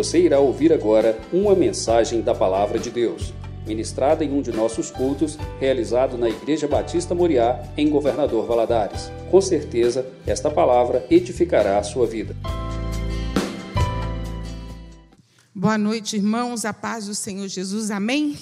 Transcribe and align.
Você 0.00 0.18
irá 0.18 0.40
ouvir 0.40 0.72
agora 0.72 1.20
uma 1.30 1.54
mensagem 1.54 2.22
da 2.22 2.34
Palavra 2.34 2.78
de 2.78 2.90
Deus, 2.90 3.34
ministrada 3.66 4.24
em 4.24 4.32
um 4.32 4.40
de 4.40 4.50
nossos 4.50 4.90
cultos, 4.90 5.36
realizado 5.60 6.16
na 6.16 6.26
Igreja 6.26 6.66
Batista 6.66 7.14
Moriá, 7.14 7.62
em 7.76 7.90
Governador 7.90 8.46
Valadares. 8.46 9.12
Com 9.30 9.42
certeza, 9.42 10.10
esta 10.26 10.50
palavra 10.50 11.06
edificará 11.10 11.76
a 11.76 11.82
sua 11.82 12.06
vida. 12.06 12.34
Boa 15.54 15.76
noite, 15.76 16.16
irmãos. 16.16 16.64
A 16.64 16.72
paz 16.72 17.04
do 17.04 17.14
Senhor 17.14 17.46
Jesus. 17.46 17.90
Amém? 17.90 18.38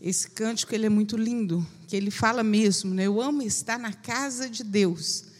Esse 0.00 0.30
cântico 0.30 0.72
ele 0.72 0.86
é 0.86 0.88
muito 0.88 1.16
lindo, 1.16 1.66
que 1.88 1.96
ele 1.96 2.12
fala 2.12 2.44
mesmo, 2.44 2.94
né? 2.94 3.08
Eu 3.08 3.20
amo 3.20 3.42
estar 3.42 3.76
na 3.76 3.92
casa 3.92 4.48
de 4.48 4.62
Deus. 4.62 5.33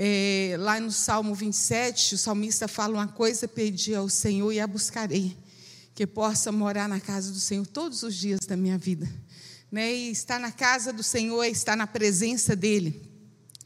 É, 0.00 0.54
lá 0.60 0.78
no 0.78 0.92
Salmo 0.92 1.34
27, 1.34 2.14
o 2.14 2.18
salmista 2.18 2.68
fala 2.68 2.94
uma 2.94 3.08
coisa: 3.08 3.48
pedi 3.48 3.96
ao 3.96 4.08
Senhor 4.08 4.52
e 4.52 4.60
a 4.60 4.66
buscarei, 4.66 5.36
que 5.92 6.06
possa 6.06 6.52
morar 6.52 6.88
na 6.88 7.00
casa 7.00 7.32
do 7.32 7.40
Senhor 7.40 7.66
todos 7.66 8.04
os 8.04 8.14
dias 8.14 8.38
da 8.46 8.56
minha 8.56 8.78
vida. 8.78 9.10
Né? 9.72 9.92
E 9.92 10.12
estar 10.12 10.38
na 10.38 10.52
casa 10.52 10.92
do 10.92 11.02
Senhor 11.02 11.42
é 11.42 11.48
estar 11.48 11.76
na 11.76 11.84
presença 11.84 12.54
dEle, 12.54 13.10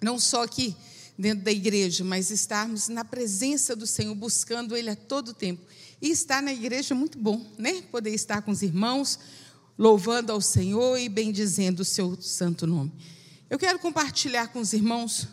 não 0.00 0.18
só 0.18 0.44
aqui 0.44 0.74
dentro 1.18 1.44
da 1.44 1.52
igreja, 1.52 2.02
mas 2.02 2.30
estarmos 2.30 2.88
na 2.88 3.04
presença 3.04 3.76
do 3.76 3.86
Senhor, 3.86 4.14
buscando 4.14 4.74
Ele 4.74 4.88
a 4.88 4.96
todo 4.96 5.34
tempo. 5.34 5.60
E 6.00 6.08
estar 6.08 6.42
na 6.42 6.54
igreja 6.54 6.94
é 6.94 6.96
muito 6.96 7.18
bom, 7.18 7.46
né? 7.58 7.82
Poder 7.90 8.14
estar 8.14 8.40
com 8.40 8.52
os 8.52 8.62
irmãos, 8.62 9.18
louvando 9.78 10.32
ao 10.32 10.40
Senhor 10.40 10.96
e 10.96 11.10
bendizendo 11.10 11.80
o 11.80 11.84
seu 11.84 12.18
santo 12.22 12.66
nome. 12.66 12.90
Eu 13.50 13.58
quero 13.58 13.78
compartilhar 13.78 14.48
com 14.48 14.60
os 14.60 14.72
irmãos 14.72 15.28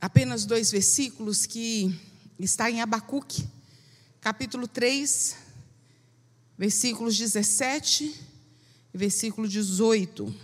apenas 0.00 0.44
dois 0.44 0.70
versículos 0.70 1.46
que 1.46 1.94
está 2.38 2.70
em 2.70 2.80
Abacuque, 2.80 3.46
capítulo 4.20 4.68
3, 4.68 5.36
versículos 6.56 7.16
17 7.16 8.14
e 8.94 8.98
versículo 8.98 9.48
18. 9.48 10.34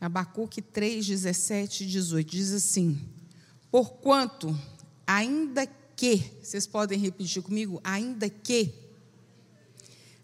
Abacuque 0.00 0.60
3, 0.60 1.06
17 1.06 1.84
e 1.84 1.86
18 1.86 2.30
diz 2.30 2.52
assim: 2.52 3.00
Porquanto, 3.70 4.54
ainda 5.06 5.66
que, 5.66 6.16
vocês 6.42 6.66
podem 6.66 6.98
repetir 6.98 7.42
comigo, 7.42 7.80
ainda 7.82 8.28
que 8.28 8.83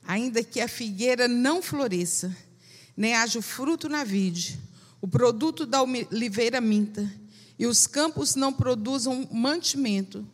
ainda 0.07 0.43
que 0.43 0.61
a 0.61 0.69
figueira 0.69 1.29
não 1.29 1.63
floresça, 1.63 2.35
nem 2.97 3.15
haja 3.15 3.41
fruto 3.41 3.89
na 3.89 4.05
vide, 4.05 4.59
o 5.01 5.09
produto 5.09 5.65
da 5.65 5.83
oliveira 5.83 6.61
minta, 6.61 7.11
e 7.59 7.67
os 7.67 7.87
campos 7.87 8.35
não 8.35 8.53
produzam 8.53 9.29
mantimento, 9.33 10.27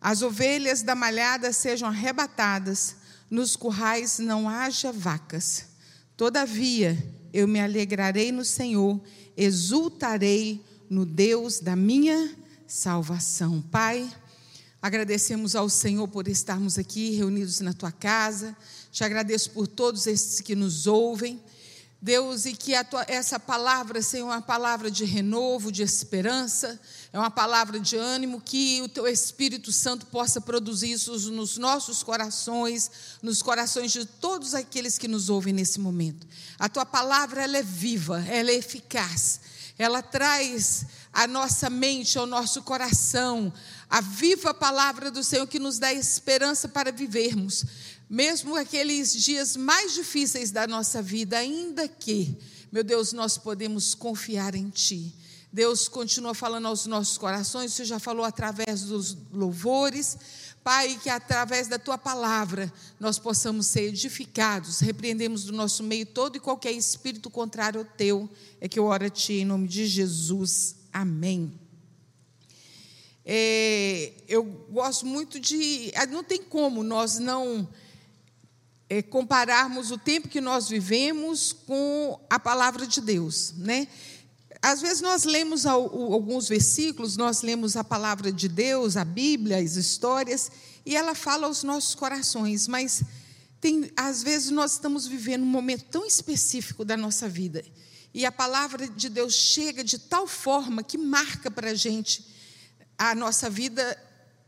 as 0.00 0.22
ovelhas 0.22 0.82
da 0.82 0.94
malhada 0.94 1.52
sejam 1.52 1.88
arrebatadas, 1.88 2.96
nos 3.30 3.56
currais 3.56 4.18
não 4.18 4.48
haja 4.48 4.92
vacas. 4.92 5.66
Todavia, 6.16 6.96
eu 7.32 7.46
me 7.46 7.60
alegrarei 7.60 8.32
no 8.32 8.44
Senhor, 8.44 9.00
exultarei 9.36 10.64
no 10.88 11.04
Deus 11.04 11.60
da 11.60 11.76
minha 11.76 12.34
salvação. 12.66 13.60
Pai, 13.60 14.08
agradecemos 14.80 15.56
ao 15.56 15.68
Senhor 15.68 16.06
por 16.08 16.28
estarmos 16.28 16.78
aqui 16.78 17.10
reunidos 17.10 17.60
na 17.60 17.72
tua 17.72 17.92
casa. 17.92 18.56
Te 18.90 19.04
agradeço 19.04 19.50
por 19.50 19.66
todos 19.66 20.06
esses 20.06 20.40
que 20.40 20.54
nos 20.54 20.86
ouvem. 20.86 21.40
Deus, 22.00 22.46
e 22.46 22.52
que 22.52 22.72
tua, 22.84 23.04
essa 23.08 23.40
palavra 23.40 24.00
seja 24.00 24.24
uma 24.24 24.40
palavra 24.40 24.88
de 24.88 25.04
renovo, 25.04 25.72
de 25.72 25.82
esperança, 25.82 26.80
é 27.12 27.18
uma 27.18 27.30
palavra 27.30 27.80
de 27.80 27.96
ânimo, 27.96 28.40
que 28.40 28.80
o 28.82 28.88
teu 28.88 29.04
Espírito 29.08 29.72
Santo 29.72 30.06
possa 30.06 30.40
produzir 30.40 30.92
isso 30.92 31.12
nos 31.32 31.58
nossos 31.58 32.04
corações, 32.04 32.88
nos 33.20 33.42
corações 33.42 33.90
de 33.90 34.04
todos 34.04 34.54
aqueles 34.54 34.96
que 34.96 35.08
nos 35.08 35.28
ouvem 35.28 35.52
nesse 35.52 35.80
momento. 35.80 36.24
A 36.56 36.68
tua 36.68 36.86
palavra, 36.86 37.42
ela 37.42 37.56
é 37.56 37.64
viva, 37.64 38.24
ela 38.28 38.52
é 38.52 38.54
eficaz, 38.54 39.40
ela 39.76 40.00
traz 40.00 40.86
à 41.12 41.26
nossa 41.26 41.68
mente, 41.70 42.18
ao 42.18 42.26
nosso 42.26 42.62
coração, 42.62 43.52
a 43.88 44.00
viva 44.00 44.52
palavra 44.52 45.10
do 45.10 45.24
Senhor 45.24 45.46
que 45.46 45.58
nos 45.58 45.78
dá 45.78 45.92
esperança 45.92 46.68
para 46.68 46.92
vivermos 46.92 47.64
mesmo 48.08 48.56
aqueles 48.56 49.12
dias 49.12 49.56
mais 49.56 49.92
difíceis 49.92 50.50
da 50.50 50.66
nossa 50.66 51.02
vida, 51.02 51.38
ainda 51.38 51.86
que, 51.86 52.36
meu 52.72 52.82
Deus, 52.82 53.12
nós 53.12 53.36
podemos 53.36 53.94
confiar 53.94 54.54
em 54.54 54.70
Ti. 54.70 55.14
Deus 55.52 55.88
continua 55.88 56.34
falando 56.34 56.66
aos 56.66 56.86
nossos 56.86 57.18
corações, 57.18 57.72
Você 57.72 57.84
já 57.84 57.98
falou 57.98 58.24
através 58.24 58.82
dos 58.82 59.16
louvores. 59.32 60.16
Pai, 60.64 60.98
que 61.02 61.08
através 61.08 61.68
da 61.68 61.78
Tua 61.78 61.96
palavra 61.96 62.72
nós 62.98 63.18
possamos 63.18 63.66
ser 63.66 63.84
edificados, 63.84 64.80
repreendemos 64.80 65.44
do 65.44 65.52
nosso 65.52 65.82
meio 65.82 66.04
todo 66.04 66.36
e 66.36 66.40
qualquer 66.40 66.72
espírito 66.72 67.30
contrário 67.30 67.80
ao 67.80 67.86
Teu. 67.86 68.28
É 68.60 68.68
que 68.68 68.78
eu 68.78 68.84
oro 68.84 69.06
a 69.06 69.10
Ti 69.10 69.34
em 69.34 69.44
nome 69.44 69.68
de 69.68 69.86
Jesus. 69.86 70.77
Amém. 70.92 71.52
É, 73.24 74.12
eu 74.26 74.42
gosto 74.42 75.06
muito 75.06 75.38
de. 75.38 75.92
Não 76.10 76.24
tem 76.24 76.42
como 76.42 76.82
nós 76.82 77.18
não 77.18 77.68
é, 78.88 79.02
compararmos 79.02 79.90
o 79.90 79.98
tempo 79.98 80.28
que 80.28 80.40
nós 80.40 80.68
vivemos 80.68 81.52
com 81.52 82.18
a 82.30 82.40
palavra 82.40 82.86
de 82.86 83.00
Deus, 83.00 83.52
né? 83.58 83.86
Às 84.60 84.80
vezes 84.80 85.00
nós 85.00 85.24
lemos 85.24 85.66
alguns 85.66 86.48
versículos, 86.48 87.16
nós 87.16 87.42
lemos 87.42 87.76
a 87.76 87.84
palavra 87.84 88.32
de 88.32 88.48
Deus, 88.48 88.96
a 88.96 89.04
Bíblia, 89.04 89.58
as 89.58 89.76
histórias, 89.76 90.50
e 90.84 90.96
ela 90.96 91.14
fala 91.14 91.46
aos 91.46 91.62
nossos 91.62 91.94
corações, 91.94 92.66
mas 92.66 93.02
tem, 93.60 93.90
às 93.96 94.22
vezes 94.22 94.50
nós 94.50 94.72
estamos 94.72 95.06
vivendo 95.06 95.42
um 95.42 95.46
momento 95.46 95.84
tão 95.84 96.04
específico 96.04 96.84
da 96.84 96.96
nossa 96.96 97.28
vida, 97.28 97.64
e 98.12 98.24
a 98.24 98.32
palavra 98.32 98.88
de 98.88 99.08
Deus 99.08 99.34
chega 99.34 99.84
de 99.84 99.98
tal 99.98 100.26
forma 100.26 100.82
que 100.82 100.98
marca 100.98 101.50
para 101.50 101.70
a 101.70 101.74
gente 101.74 102.24
a 102.96 103.14
nossa 103.14 103.48
vida 103.48 103.96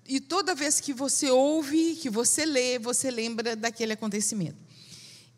e 0.07 0.19
toda 0.19 0.55
vez 0.55 0.81
que 0.81 0.93
você 0.93 1.31
ouve, 1.31 1.95
que 1.95 2.11
você 2.11 2.45
lê, 2.45 2.79
você 2.79 3.11
lembra 3.11 3.55
daquele 3.55 3.93
acontecimento. 3.93 4.57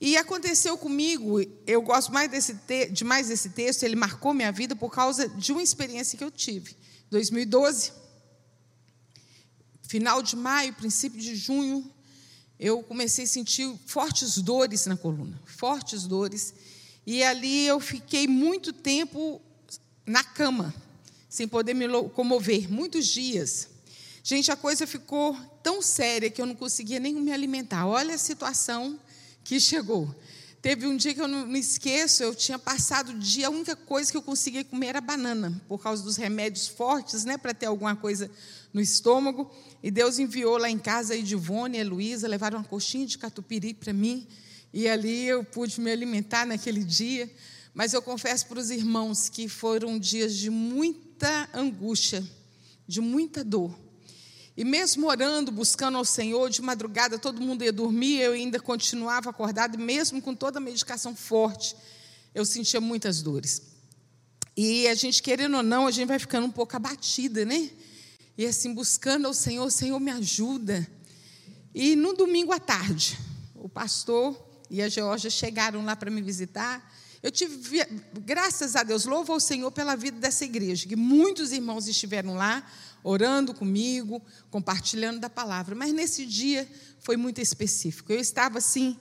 E 0.00 0.16
aconteceu 0.16 0.78
comigo, 0.78 1.40
eu 1.66 1.82
gosto 1.82 2.12
mais 2.12 2.30
desse 2.30 2.58
demais 2.90 3.28
desse 3.28 3.50
texto, 3.50 3.82
ele 3.82 3.94
marcou 3.94 4.32
minha 4.32 4.50
vida 4.50 4.74
por 4.74 4.90
causa 4.90 5.28
de 5.28 5.52
uma 5.52 5.62
experiência 5.62 6.16
que 6.16 6.24
eu 6.24 6.30
tive. 6.30 6.76
2012, 7.10 7.92
final 9.82 10.22
de 10.22 10.34
maio, 10.34 10.72
princípio 10.72 11.20
de 11.20 11.36
junho, 11.36 11.88
eu 12.58 12.82
comecei 12.82 13.24
a 13.24 13.28
sentir 13.28 13.72
fortes 13.86 14.38
dores 14.38 14.86
na 14.86 14.96
coluna, 14.96 15.38
fortes 15.44 16.04
dores. 16.04 16.54
E 17.06 17.22
ali 17.22 17.66
eu 17.66 17.80
fiquei 17.80 18.28
muito 18.28 18.72
tempo 18.72 19.40
na 20.06 20.22
cama, 20.22 20.74
sem 21.28 21.48
poder 21.48 21.74
me 21.74 21.86
locomover, 21.86 22.70
muitos 22.70 23.06
dias. 23.06 23.68
Gente, 24.22 24.52
a 24.52 24.56
coisa 24.56 24.86
ficou 24.86 25.36
tão 25.62 25.82
séria 25.82 26.30
que 26.30 26.40
eu 26.40 26.46
não 26.46 26.54
conseguia 26.54 27.00
nem 27.00 27.14
me 27.14 27.32
alimentar. 27.32 27.86
Olha 27.86 28.14
a 28.14 28.18
situação 28.18 28.98
que 29.42 29.58
chegou. 29.58 30.14
Teve 30.62 30.86
um 30.86 30.96
dia 30.96 31.12
que 31.12 31.20
eu 31.20 31.26
não 31.26 31.44
me 31.44 31.58
esqueço, 31.58 32.22
eu 32.22 32.32
tinha 32.32 32.56
passado 32.56 33.10
o 33.10 33.18
dia, 33.18 33.48
a 33.48 33.50
única 33.50 33.74
coisa 33.74 34.12
que 34.12 34.16
eu 34.16 34.22
conseguia 34.22 34.62
comer 34.62 34.88
era 34.88 35.00
banana, 35.00 35.60
por 35.66 35.82
causa 35.82 36.04
dos 36.04 36.16
remédios 36.16 36.68
fortes, 36.68 37.24
né, 37.24 37.36
para 37.36 37.52
ter 37.52 37.66
alguma 37.66 37.96
coisa 37.96 38.30
no 38.72 38.80
estômago. 38.80 39.50
E 39.82 39.90
Deus 39.90 40.20
enviou 40.20 40.56
lá 40.56 40.70
em 40.70 40.78
casa 40.78 41.14
a 41.14 41.16
Edivone 41.16 41.78
e 41.78 41.80
a 41.80 41.84
Luísa, 41.84 42.28
levaram 42.28 42.58
uma 42.58 42.64
coxinha 42.64 43.04
de 43.04 43.18
catupiry 43.18 43.74
para 43.74 43.92
mim, 43.92 44.24
e 44.72 44.88
ali 44.88 45.26
eu 45.26 45.44
pude 45.44 45.80
me 45.80 45.90
alimentar 45.90 46.46
naquele 46.46 46.82
dia. 46.82 47.30
Mas 47.74 47.92
eu 47.92 48.02
confesso 48.02 48.46
para 48.46 48.58
os 48.58 48.70
irmãos 48.70 49.28
que 49.28 49.48
foram 49.48 49.98
dias 49.98 50.36
de 50.36 50.50
muita 50.50 51.48
angústia, 51.54 52.22
de 52.86 53.00
muita 53.00 53.42
dor. 53.42 53.78
E 54.54 54.64
mesmo 54.64 55.06
orando, 55.06 55.50
buscando 55.50 55.96
ao 55.96 56.04
Senhor, 56.04 56.50
de 56.50 56.60
madrugada 56.60 57.18
todo 57.18 57.40
mundo 57.40 57.64
ia 57.64 57.72
dormir, 57.72 58.20
eu 58.20 58.32
ainda 58.32 58.60
continuava 58.60 59.30
acordado, 59.30 59.78
mesmo 59.78 60.20
com 60.20 60.34
toda 60.34 60.58
a 60.58 60.60
medicação 60.60 61.16
forte, 61.16 61.74
eu 62.34 62.44
sentia 62.44 62.80
muitas 62.80 63.22
dores. 63.22 63.62
E 64.54 64.86
a 64.88 64.94
gente, 64.94 65.22
querendo 65.22 65.56
ou 65.56 65.62
não, 65.62 65.86
a 65.86 65.90
gente 65.90 66.08
vai 66.08 66.18
ficando 66.18 66.46
um 66.46 66.50
pouco 66.50 66.76
abatida, 66.76 67.46
né? 67.46 67.70
E 68.36 68.44
assim, 68.44 68.74
buscando 68.74 69.26
ao 69.26 69.32
Senhor, 69.32 69.70
Senhor, 69.70 69.98
me 69.98 70.10
ajuda. 70.10 70.86
E 71.74 71.96
no 71.96 72.12
domingo 72.12 72.52
à 72.52 72.60
tarde, 72.60 73.18
o 73.54 73.70
pastor 73.70 74.51
e 74.72 74.80
a 74.80 74.88
Georgia 74.88 75.28
chegaram 75.28 75.84
lá 75.84 75.94
para 75.94 76.10
me 76.10 76.22
visitar. 76.22 76.90
Eu 77.22 77.30
tive, 77.30 77.84
graças 78.24 78.74
a 78.74 78.82
Deus, 78.82 79.04
louvo 79.04 79.34
ao 79.34 79.38
Senhor 79.38 79.70
pela 79.70 79.94
vida 79.94 80.18
dessa 80.18 80.46
igreja, 80.46 80.88
que 80.88 80.96
muitos 80.96 81.52
irmãos 81.52 81.86
estiveram 81.86 82.34
lá, 82.34 82.66
orando 83.04 83.52
comigo, 83.52 84.22
compartilhando 84.50 85.20
da 85.20 85.28
palavra. 85.28 85.74
Mas 85.74 85.92
nesse 85.92 86.24
dia 86.24 86.66
foi 87.00 87.18
muito 87.18 87.38
específico. 87.38 88.10
Eu 88.10 88.18
estava 88.18 88.56
assim, 88.56 88.98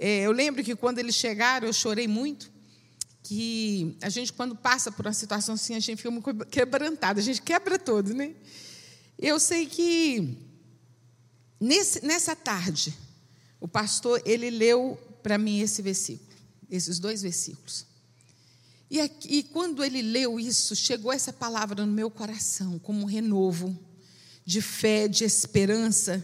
é, 0.00 0.22
eu 0.22 0.32
lembro 0.32 0.64
que 0.64 0.74
quando 0.74 0.98
eles 0.98 1.14
chegaram, 1.14 1.68
eu 1.68 1.72
chorei 1.72 2.08
muito. 2.08 2.50
que 3.22 3.96
a 4.02 4.08
gente, 4.08 4.32
quando 4.32 4.56
passa 4.56 4.90
por 4.90 5.06
uma 5.06 5.12
situação 5.12 5.54
assim, 5.54 5.76
a 5.76 5.80
gente 5.80 5.98
fica 5.98 6.10
muito 6.10 6.44
quebrantado, 6.46 7.20
a 7.20 7.22
gente 7.22 7.40
quebra 7.40 7.78
todo, 7.78 8.12
né? 8.12 8.34
Eu 9.16 9.38
sei 9.38 9.64
que 9.66 10.36
nesse, 11.60 12.04
nessa 12.04 12.34
tarde, 12.34 13.03
o 13.64 13.68
pastor, 13.68 14.20
ele 14.26 14.50
leu 14.50 14.98
para 15.22 15.38
mim 15.38 15.60
esse 15.60 15.80
versículo, 15.80 16.28
esses 16.70 16.98
dois 16.98 17.22
versículos. 17.22 17.86
E, 18.90 19.00
aqui, 19.00 19.38
e 19.38 19.42
quando 19.42 19.82
ele 19.82 20.02
leu 20.02 20.38
isso, 20.38 20.76
chegou 20.76 21.10
essa 21.10 21.32
palavra 21.32 21.86
no 21.86 21.90
meu 21.90 22.10
coração, 22.10 22.78
como 22.78 23.00
um 23.00 23.06
renovo 23.06 23.74
de 24.44 24.60
fé, 24.60 25.08
de 25.08 25.24
esperança, 25.24 26.22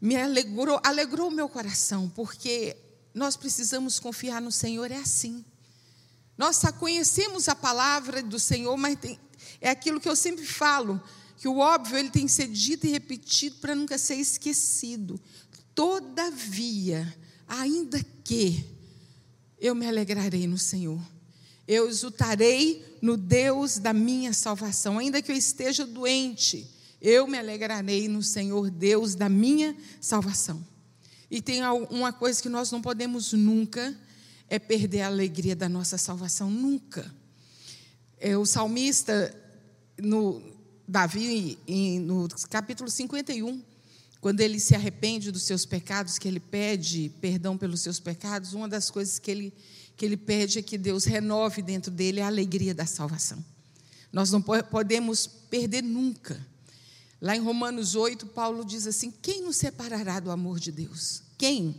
me 0.00 0.16
alegrou, 0.16 0.80
alegrou 0.82 1.28
o 1.28 1.30
meu 1.30 1.48
coração, 1.48 2.08
porque 2.16 2.76
nós 3.14 3.36
precisamos 3.36 4.00
confiar 4.00 4.42
no 4.42 4.50
Senhor, 4.50 4.90
é 4.90 4.96
assim. 4.96 5.44
Nós 6.36 6.56
só 6.56 6.72
conhecemos 6.72 7.48
a 7.48 7.54
palavra 7.54 8.24
do 8.24 8.40
Senhor, 8.40 8.76
mas 8.76 8.98
tem, 8.98 9.20
é 9.60 9.70
aquilo 9.70 10.00
que 10.00 10.08
eu 10.08 10.16
sempre 10.16 10.44
falo, 10.44 11.00
que 11.36 11.46
o 11.46 11.58
óbvio 11.58 11.96
ele 11.96 12.10
tem 12.10 12.26
que 12.26 12.32
ser 12.32 12.48
dito 12.48 12.88
e 12.88 12.90
repetido 12.90 13.58
para 13.60 13.72
nunca 13.72 13.96
ser 13.96 14.16
esquecido. 14.16 15.20
Todavia, 15.74 17.12
ainda 17.46 18.02
que 18.24 18.64
eu 19.58 19.74
me 19.74 19.86
alegrarei 19.86 20.46
no 20.46 20.58
Senhor, 20.58 21.00
eu 21.66 21.88
exultarei 21.88 22.98
no 23.00 23.16
Deus 23.16 23.78
da 23.78 23.92
minha 23.92 24.32
salvação, 24.32 24.98
ainda 24.98 25.22
que 25.22 25.30
eu 25.30 25.36
esteja 25.36 25.86
doente, 25.86 26.68
eu 27.00 27.26
me 27.26 27.38
alegrarei 27.38 28.08
no 28.08 28.22
Senhor, 28.22 28.70
Deus 28.70 29.14
da 29.14 29.28
minha 29.28 29.76
salvação. 30.00 30.64
E 31.30 31.40
tem 31.40 31.62
uma 31.90 32.12
coisa 32.12 32.42
que 32.42 32.48
nós 32.48 32.70
não 32.70 32.82
podemos 32.82 33.32
nunca 33.32 33.96
é 34.48 34.58
perder 34.58 35.00
a 35.00 35.06
alegria 35.06 35.56
da 35.56 35.66
nossa 35.68 35.96
salvação, 35.96 36.50
nunca. 36.50 37.10
É, 38.18 38.36
o 38.36 38.44
salmista, 38.44 39.34
no, 39.98 40.42
Davi, 40.86 41.58
em, 41.66 41.98
no 41.98 42.28
capítulo 42.50 42.90
51, 42.90 43.62
quando 44.22 44.40
ele 44.40 44.58
se 44.58 44.74
arrepende 44.74 45.30
dos 45.30 45.42
seus 45.42 45.66
pecados, 45.66 46.18
que 46.18 46.26
ele 46.26 46.40
pede 46.40 47.12
perdão 47.20 47.58
pelos 47.58 47.82
seus 47.82 48.00
pecados, 48.00 48.54
uma 48.54 48.66
das 48.66 48.88
coisas 48.88 49.18
que 49.18 49.30
ele, 49.30 49.52
que 49.94 50.06
ele 50.06 50.16
pede 50.16 50.58
é 50.58 50.62
que 50.62 50.78
Deus 50.78 51.04
renove 51.04 51.60
dentro 51.60 51.90
dele 51.90 52.22
a 52.22 52.28
alegria 52.28 52.74
da 52.74 52.86
salvação. 52.86 53.44
Nós 54.10 54.30
não 54.30 54.40
podemos 54.40 55.26
perder 55.26 55.82
nunca. 55.82 56.40
Lá 57.20 57.36
em 57.36 57.40
Romanos 57.40 57.94
8, 57.94 58.26
Paulo 58.28 58.64
diz 58.64 58.86
assim: 58.86 59.12
Quem 59.20 59.42
nos 59.42 59.56
separará 59.56 60.20
do 60.20 60.30
amor 60.30 60.58
de 60.58 60.72
Deus? 60.72 61.22
Quem? 61.36 61.78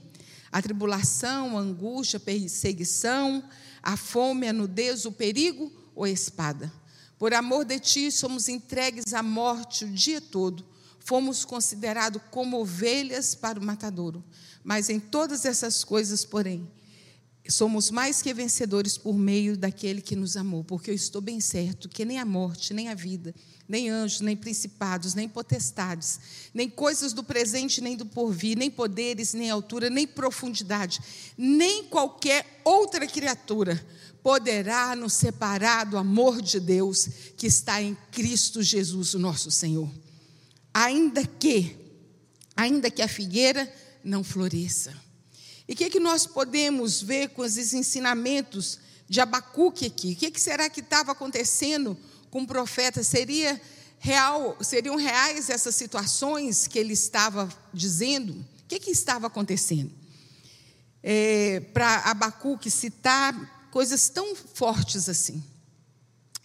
a 0.54 0.62
tribulação, 0.62 1.58
a 1.58 1.62
angústia, 1.62 2.18
a 2.18 2.20
perseguição, 2.20 3.44
a 3.82 3.98
fome, 3.98 4.48
a 4.48 4.54
nudez, 4.54 5.04
o 5.04 5.12
perigo 5.12 5.72
ou 5.96 6.04
a 6.04 6.10
espada. 6.12 6.72
Por 7.18 7.34
amor 7.34 7.66
de 7.66 7.80
ti, 7.80 8.12
somos 8.12 8.48
entregues 8.48 9.16
à 9.16 9.24
morte 9.24 9.84
o 9.84 9.90
dia 9.90 10.22
todo. 10.22 10.64
Fomos 11.04 11.44
considerados 11.44 12.22
como 12.32 12.60
ovelhas 12.60 13.36
para 13.36 13.60
o 13.60 13.64
matadouro. 13.64 14.24
Mas 14.64 14.90
em 14.90 15.00
todas 15.00 15.46
essas 15.46 15.84
coisas, 15.84 16.24
porém, 16.24 16.68
somos 17.50 17.92
mais 17.92 18.22
que 18.22 18.34
vencedores 18.34 18.98
por 18.98 19.18
meio 19.18 19.58
daquele 19.58 20.02
que 20.02 20.16
nos 20.16 20.38
amou, 20.38 20.64
porque 20.64 20.92
eu 20.92 20.96
estou 20.96 21.22
bem 21.22 21.42
certo 21.42 21.90
que 21.90 22.06
nem 22.06 22.18
a 22.18 22.26
morte, 22.26 22.74
nem 22.74 22.88
a 22.88 22.94
vida, 22.94 23.36
nem 23.68 23.90
anjos, 23.90 24.22
nem 24.22 24.36
principados, 24.36 25.14
nem 25.14 25.28
potestades, 25.28 26.20
nem 26.54 26.70
coisas 26.70 27.12
do 27.12 27.24
presente, 27.24 27.82
nem 27.82 27.98
do 27.98 28.06
porvir, 28.06 28.58
nem 28.58 28.72
poderes, 28.72 29.34
nem 29.34 29.50
altura, 29.50 29.90
nem 29.90 30.08
profundidade, 30.08 31.02
nem 31.38 31.84
qualquer 31.86 32.62
outra 32.64 33.06
criatura 33.06 33.86
poderá 34.22 34.96
nos 34.96 35.14
separar 35.14 35.86
do 35.86 35.98
amor 35.98 36.42
de 36.42 36.60
Deus 36.60 37.10
que 37.36 37.46
está 37.46 37.82
em 37.82 37.98
Cristo 38.10 38.64
Jesus, 38.64 39.14
nosso 39.16 39.52
Senhor. 39.52 39.90
Ainda 40.74 41.26
que, 41.26 41.76
ainda 42.56 42.90
que 42.90 43.02
a 43.02 43.08
figueira 43.08 43.72
não 44.04 44.24
floresça. 44.24 44.94
E 45.68 45.74
o 45.74 45.76
que, 45.76 45.90
que 45.90 46.00
nós 46.00 46.26
podemos 46.26 47.02
ver 47.02 47.30
com 47.30 47.46
esses 47.46 47.74
ensinamentos 47.74 48.80
de 49.08 49.22
Abacuque 49.22 49.86
aqui? 49.86 50.14
O 50.14 50.16
que, 50.16 50.32
que 50.32 50.42
será 50.42 50.70
que 50.70 50.80
estava 50.80 51.12
acontecendo 51.12 51.98
com 52.30 52.42
o 52.42 52.48
profeta? 52.48 53.04
Seria 53.04 53.62
real, 54.00 54.58
seriam 54.62 54.96
reais 54.96 55.50
essas 55.50 55.76
situações 55.76 56.68
que 56.68 56.78
ele 56.78 56.94
estava 56.94 57.48
dizendo? 57.74 58.34
O 58.34 58.68
que, 58.68 58.80
que 58.80 58.92
estava 58.92 59.28
acontecendo? 59.28 59.92
É, 61.02 61.60
Para 61.74 61.98
Abacuque 62.06 62.70
citar 62.70 63.70
coisas 63.72 64.10
tão 64.10 64.36
fortes 64.36 65.08
assim. 65.08 65.44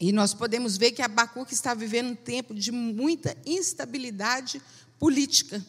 E 0.01 0.13
nós 0.13 0.33
podemos 0.33 0.77
ver 0.77 0.93
que 0.93 1.03
Abacuque 1.03 1.55
está 1.55 1.75
vivendo 1.75 2.11
um 2.11 2.15
tempo 2.15 2.55
de 2.55 2.71
muita 2.71 3.37
instabilidade 3.45 4.63
política, 4.99 5.65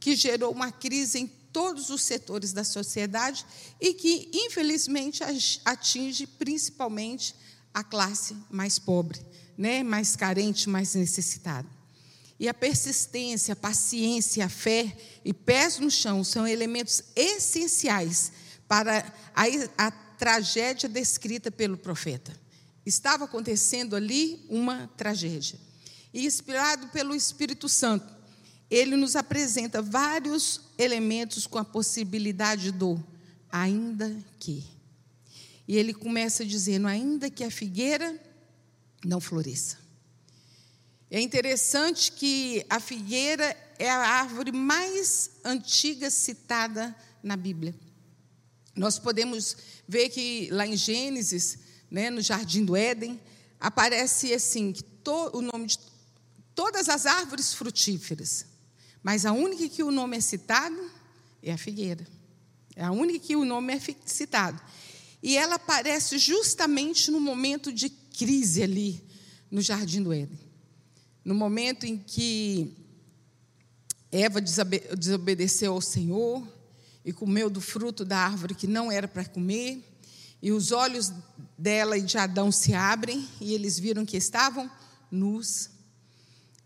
que 0.00 0.16
gerou 0.16 0.52
uma 0.52 0.72
crise 0.72 1.18
em 1.18 1.26
todos 1.52 1.90
os 1.90 2.02
setores 2.02 2.52
da 2.52 2.64
sociedade 2.64 3.44
e 3.80 3.94
que, 3.94 4.30
infelizmente, 4.32 5.22
atinge 5.64 6.26
principalmente 6.26 7.34
a 7.72 7.84
classe 7.84 8.36
mais 8.50 8.78
pobre 8.78 9.20
né, 9.56 9.82
mais 9.82 10.16
carente, 10.16 10.68
mais 10.68 10.94
necessitado. 10.94 11.68
E 12.38 12.48
a 12.48 12.54
persistência, 12.54 13.52
a 13.52 13.56
paciência, 13.56 14.44
a 14.44 14.48
fé 14.48 14.96
e 15.24 15.32
pés 15.32 15.78
no 15.78 15.90
chão 15.90 16.24
são 16.24 16.46
elementos 16.46 17.02
essenciais 17.14 18.32
para 18.66 19.12
a, 19.34 19.44
a 19.78 19.90
tragédia 19.90 20.88
descrita 20.88 21.50
pelo 21.50 21.76
profeta. 21.76 22.43
Estava 22.84 23.24
acontecendo 23.24 23.96
ali 23.96 24.44
uma 24.48 24.90
tragédia. 24.96 25.58
E 26.12 26.26
inspirado 26.26 26.88
pelo 26.88 27.14
Espírito 27.14 27.68
Santo, 27.68 28.06
ele 28.70 28.96
nos 28.96 29.16
apresenta 29.16 29.82
vários 29.82 30.60
elementos 30.78 31.46
com 31.46 31.58
a 31.58 31.64
possibilidade 31.64 32.70
do 32.70 33.02
ainda 33.50 34.14
que. 34.38 34.64
E 35.66 35.76
ele 35.76 35.94
começa 35.94 36.44
dizendo: 36.44 36.86
ainda 36.86 37.30
que 37.30 37.44
a 37.44 37.50
figueira 37.50 38.20
não 39.04 39.20
floresça. 39.20 39.78
É 41.10 41.20
interessante 41.20 42.10
que 42.10 42.66
a 42.68 42.80
figueira 42.80 43.56
é 43.78 43.88
a 43.88 43.98
árvore 43.98 44.50
mais 44.50 45.30
antiga 45.44 46.10
citada 46.10 46.94
na 47.22 47.36
Bíblia. 47.36 47.74
Nós 48.74 48.98
podemos 48.98 49.56
ver 49.86 50.08
que 50.08 50.48
lá 50.50 50.66
em 50.66 50.76
Gênesis, 50.76 51.58
né, 51.94 52.10
no 52.10 52.20
Jardim 52.20 52.64
do 52.64 52.74
Éden, 52.74 53.20
aparece 53.60 54.34
assim 54.34 54.72
que 54.72 54.82
to, 54.82 55.30
o 55.32 55.40
nome 55.40 55.68
de 55.68 55.78
todas 56.52 56.88
as 56.88 57.06
árvores 57.06 57.54
frutíferas, 57.54 58.46
mas 59.00 59.24
a 59.24 59.30
única 59.30 59.68
que 59.68 59.80
o 59.80 59.92
nome 59.92 60.16
é 60.16 60.20
citado 60.20 60.90
é 61.40 61.52
a 61.52 61.56
figueira. 61.56 62.04
É 62.74 62.82
a 62.82 62.90
única 62.90 63.20
que 63.20 63.36
o 63.36 63.44
nome 63.44 63.72
é 63.72 63.80
citado. 64.04 64.60
E 65.22 65.36
ela 65.36 65.54
aparece 65.54 66.18
justamente 66.18 67.12
no 67.12 67.20
momento 67.20 67.72
de 67.72 67.88
crise 67.88 68.64
ali 68.64 69.00
no 69.48 69.62
jardim 69.62 70.02
do 70.02 70.12
Éden. 70.12 70.40
No 71.24 71.32
momento 71.32 71.86
em 71.86 71.96
que 71.96 72.74
Eva 74.10 74.40
desobedeceu 74.40 75.74
ao 75.74 75.80
Senhor 75.80 76.44
e 77.04 77.12
comeu 77.12 77.48
do 77.48 77.60
fruto 77.60 78.04
da 78.04 78.18
árvore 78.18 78.56
que 78.56 78.66
não 78.66 78.90
era 78.90 79.06
para 79.06 79.24
comer, 79.24 79.93
e 80.44 80.52
os 80.52 80.72
olhos 80.72 81.10
dela 81.56 81.96
e 81.96 82.02
de 82.02 82.18
Adão 82.18 82.52
se 82.52 82.74
abrem 82.74 83.26
e 83.40 83.54
eles 83.54 83.78
viram 83.78 84.04
que 84.04 84.14
estavam 84.14 84.70
nus. 85.10 85.70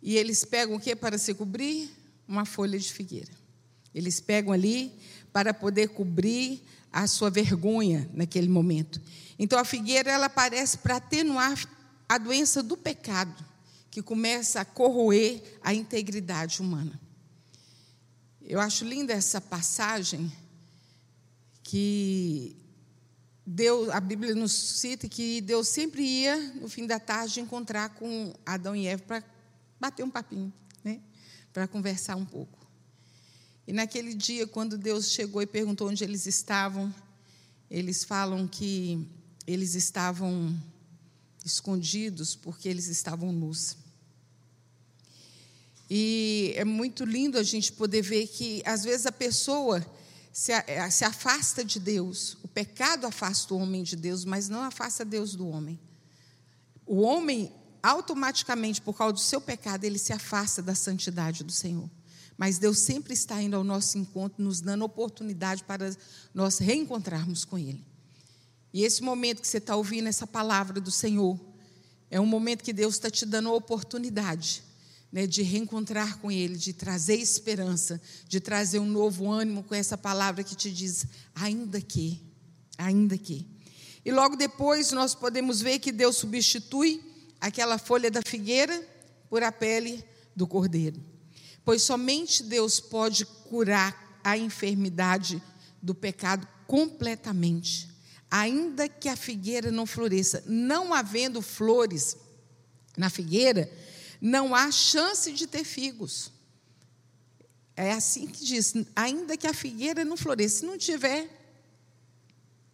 E 0.02 0.16
eles 0.16 0.44
pegam 0.44 0.75
o 0.75 0.80
que 0.80 0.97
para 0.97 1.16
se 1.16 1.32
cobrir? 1.32 1.88
Uma 2.26 2.44
folha 2.44 2.76
de 2.76 2.92
figueira. 2.92 3.30
Eles 3.94 4.18
pegam 4.18 4.52
ali 4.52 4.92
para 5.32 5.54
poder 5.54 5.90
cobrir 5.90 6.61
a 6.92 7.06
sua 7.06 7.30
vergonha 7.30 8.11
naquele 8.12 8.49
momento. 8.49 9.00
Então 9.38 9.56
a 9.56 9.64
figueira 9.64 10.11
ela 10.11 10.26
aparece 10.26 10.78
para 10.78 10.97
atenuar 10.97 11.56
a 12.08 12.18
doença 12.18 12.64
do 12.64 12.76
pecado 12.76 13.44
que 13.92 14.02
começa 14.02 14.61
a 14.61 14.64
corroer 14.64 15.40
a 15.62 15.73
integridade 15.73 16.61
humana. 16.61 17.00
Eu 18.42 18.58
acho 18.58 18.85
linda 18.85 19.12
essa 19.12 19.40
passagem 19.40 20.32
que 21.62 22.56
Deus, 23.50 23.88
a 23.88 23.99
Bíblia 23.99 24.35
nos 24.35 24.52
cita 24.52 25.09
que 25.09 25.40
Deus 25.40 25.69
sempre 25.69 26.02
ia 26.02 26.37
no 26.61 26.69
fim 26.69 26.87
da 26.87 27.00
tarde 27.00 27.40
encontrar 27.40 27.88
com 27.95 28.35
Adão 28.45 28.76
e 28.76 28.87
Eva 28.87 29.02
para 29.02 29.25
bater 29.81 30.02
um 30.02 30.11
papinho, 30.11 30.52
né? 30.85 31.00
Para 31.50 31.67
conversar 31.67 32.14
um 32.17 32.26
pouco. 32.26 32.59
E 33.67 33.73
naquele 33.73 34.12
dia, 34.12 34.47
quando 34.47 34.76
Deus 34.76 35.11
chegou 35.11 35.40
e 35.40 35.47
perguntou 35.47 35.88
onde 35.88 36.05
eles 36.05 36.26
estavam, 36.26 36.95
eles 37.71 38.05
falam 38.05 38.47
que 38.47 39.09
eles 39.47 39.75
estavam 39.75 40.55
escondidos 41.43 42.37
porque 42.37 42.69
eles 42.69 42.87
estavam 42.87 43.33
nus. 43.33 43.78
E 45.88 46.52
é 46.55 46.67
muito 46.67 47.02
lindo 47.02 47.38
a 47.38 47.43
gente 47.43 47.73
poder 47.73 48.02
ver 48.02 48.26
que, 48.26 48.62
às 48.67 48.85
vezes, 48.85 49.07
a 49.07 49.12
pessoa 49.12 49.83
se, 50.38 50.52
eh, 50.52 50.88
se 50.88 51.04
afasta 51.04 51.64
de 51.64 51.80
Deus. 51.80 52.38
O 52.45 52.47
pecado 52.47 53.09
afasta 53.09 53.52
o 53.52 53.59
homem 53.59 53.83
de 53.83 53.97
Deus, 53.97 54.25
mas 54.25 54.49
não 54.49 54.62
afasta 54.62 55.04
Deus 55.04 55.35
do 55.35 55.49
homem. 55.49 55.80
O 56.87 57.00
homem, 57.00 57.52
automaticamente, 57.83 58.80
por 58.80 58.97
causa 58.97 59.14
do 59.14 59.18
seu 59.18 59.40
pecado, 59.40 59.83
ele 59.83 59.99
se 59.99 60.12
afasta 60.12 60.62
da 60.62 60.76
santidade 60.76 61.42
do 61.42 61.50
Senhor. 61.50 61.90
Mas 62.37 62.57
Deus 62.57 62.78
sempre 62.78 63.14
está 63.14 63.42
indo 63.42 63.57
ao 63.57 63.64
nosso 63.64 63.99
encontro, 63.99 64.40
nos 64.40 64.61
dando 64.61 64.85
oportunidade 64.85 65.64
para 65.64 65.90
nós 66.33 66.59
reencontrarmos 66.59 67.45
com 67.45 67.59
Ele. 67.59 67.85
E 68.73 68.85
esse 68.85 69.02
momento 69.02 69.40
que 69.40 69.49
você 69.49 69.59
está 69.59 69.75
ouvindo 69.75 70.07
essa 70.07 70.25
palavra 70.25 70.80
do 70.80 70.92
Senhor, 70.92 71.37
é 72.09 72.21
um 72.21 72.26
momento 72.26 72.62
que 72.62 72.73
Deus 72.73 72.95
está 72.95 73.11
te 73.11 73.26
dando 73.26 73.49
a 73.49 73.54
oportunidade 73.54 74.62
né, 75.11 75.27
de 75.27 75.43
reencontrar 75.43 76.19
com 76.19 76.31
Ele, 76.31 76.57
de 76.57 76.73
trazer 76.73 77.17
esperança, 77.17 78.00
de 78.27 78.41
trazer 78.41 78.79
um 78.79 78.87
novo 78.87 79.31
ânimo 79.31 79.62
com 79.62 79.75
essa 79.75 79.97
palavra 79.97 80.45
que 80.45 80.55
te 80.55 80.71
diz, 80.71 81.07
ainda 81.35 81.81
que, 81.81 82.23
ainda 82.77 83.17
que. 83.17 83.47
E 84.05 84.12
logo 84.12 84.37
depois 84.37 84.93
nós 84.93 85.15
podemos 85.15 85.61
ver 85.61 85.79
que 85.79 85.93
Deus 85.93 86.17
substitui 86.17 87.03
aquela 87.41 87.79
folha 87.79 88.11
da 88.11 88.23
figueira 88.23 88.87
por 89.29 89.43
a 89.43 89.53
pele 89.53 90.05
do 90.35 90.47
cordeiro. 90.47 91.00
Pois 91.65 91.83
somente 91.83 92.43
Deus 92.43 92.81
pode 92.81 93.25
curar 93.27 94.21
a 94.23 94.37
enfermidade 94.37 95.43
do 95.83 95.95
pecado 95.95 96.47
completamente, 96.67 97.88
ainda 98.31 98.88
que 98.88 99.09
a 99.09 99.17
figueira 99.17 99.71
não 99.71 99.87
floresça. 99.87 100.43
Não 100.47 100.93
havendo 100.93 101.41
flores 101.41 102.17
na 102.97 103.09
figueira, 103.09 103.71
não 104.20 104.54
há 104.54 104.70
chance 104.70 105.32
de 105.32 105.46
ter 105.46 105.64
figos. 105.64 106.32
É 107.76 107.92
assim 107.92 108.26
que 108.26 108.44
diz, 108.44 108.75
ainda 108.96 109.37
que 109.37 109.46
a 109.46 109.54
figueira 109.54 110.04
não 110.04 110.16
floresça, 110.16 110.60
se 110.60 110.66
não 110.66 110.76
tiver 110.76 111.28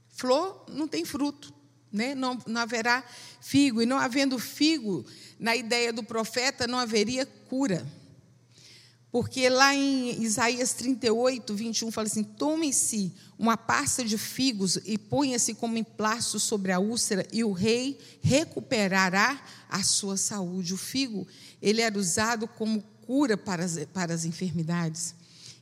flor, 0.08 0.64
não 0.68 0.88
tem 0.88 1.04
fruto, 1.04 1.52
né? 1.92 2.14
não, 2.14 2.38
não 2.46 2.60
haverá 2.60 3.04
figo, 3.40 3.82
e 3.82 3.86
não 3.86 3.98
havendo 3.98 4.38
figo, 4.38 5.04
na 5.38 5.54
ideia 5.54 5.92
do 5.92 6.02
profeta, 6.02 6.66
não 6.66 6.78
haveria 6.78 7.26
cura. 7.26 7.86
Porque 9.14 9.49
lá 9.49 9.73
em 9.73 10.25
Isaías 10.25 10.73
38, 10.73 11.54
21, 11.54 11.92
fala 11.92 12.09
assim: 12.09 12.25
Tome-se 12.25 13.12
uma 13.38 13.56
pasta 13.56 14.04
de 14.04 14.18
figos 14.18 14.76
e 14.85 14.99
ponha-se 14.99 15.54
como 15.54 15.78
emplasto 15.78 16.40
sobre 16.40 16.73
a 16.73 16.80
úlcera, 16.80 17.25
e 17.33 17.44
o 17.44 17.52
rei 17.52 17.97
recuperará 18.21 19.40
a 19.68 19.85
sua 19.85 20.16
saúde. 20.16 20.75
O 20.75 20.76
figo, 20.76 21.28
ele 21.62 21.80
era 21.80 21.97
usado 21.97 22.49
como 22.49 22.83
cura 23.06 23.37
para 23.37 23.64
as, 23.64 23.78
para 23.92 24.12
as 24.12 24.25
enfermidades. 24.25 25.14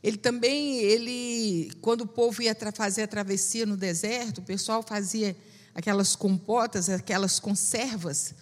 Ele 0.02 0.16
também, 0.16 0.78
ele, 0.78 1.72
quando 1.82 2.04
o 2.04 2.08
povo 2.08 2.40
ia 2.40 2.56
fazer 2.74 3.02
a 3.02 3.06
travessia 3.06 3.66
no 3.66 3.76
deserto, 3.76 4.38
o 4.38 4.42
pessoal 4.42 4.82
fazia 4.82 5.36
aquelas 5.74 6.16
compotas, 6.16 6.88
aquelas 6.88 7.38
conservas, 7.38 8.34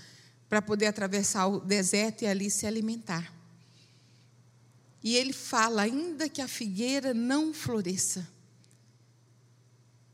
para 0.49 0.62
poder 0.62 0.87
atravessar 0.87 1.49
o 1.49 1.59
deserto 1.59 2.23
e 2.23 2.29
ali 2.29 2.49
se 2.49 2.64
alimentar. 2.64 3.39
E 5.02 5.16
ele 5.16 5.33
fala: 5.33 5.83
ainda 5.83 6.28
que 6.28 6.40
a 6.40 6.49
figueira 6.49 7.14
não 7.14 7.52
floresça. 7.52 8.28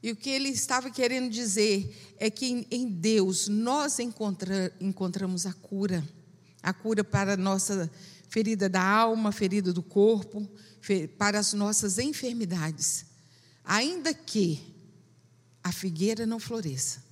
E 0.03 0.13
o 0.13 0.17
que 0.17 0.31
ele 0.31 0.51
estava 0.51 0.91
querendo 0.91 1.31
dizer 1.31 2.15
é 2.19 2.31
que 2.31 2.67
em 2.71 2.87
Deus 2.87 3.49
nós 3.49 3.99
encontra, 3.99 4.73
encontramos 4.81 5.47
a 5.47 5.53
cura 5.53 6.05
a 6.67 6.73
cura 6.73 7.05
para 7.05 7.35
a 7.35 7.37
nossa 7.37 7.89
ferida 8.29 8.69
da 8.69 8.83
alma, 8.83 9.31
ferida 9.31 9.73
do 9.73 9.85
corpo, 9.85 10.51
para 11.17 11.39
as 11.39 11.53
nossas 11.53 11.97
enfermidades. 11.97 13.07
Ainda 13.65 14.13
que 14.13 14.61
a 15.63 15.71
figueira 15.71 16.27
não 16.27 16.41
floresça, 16.41 17.05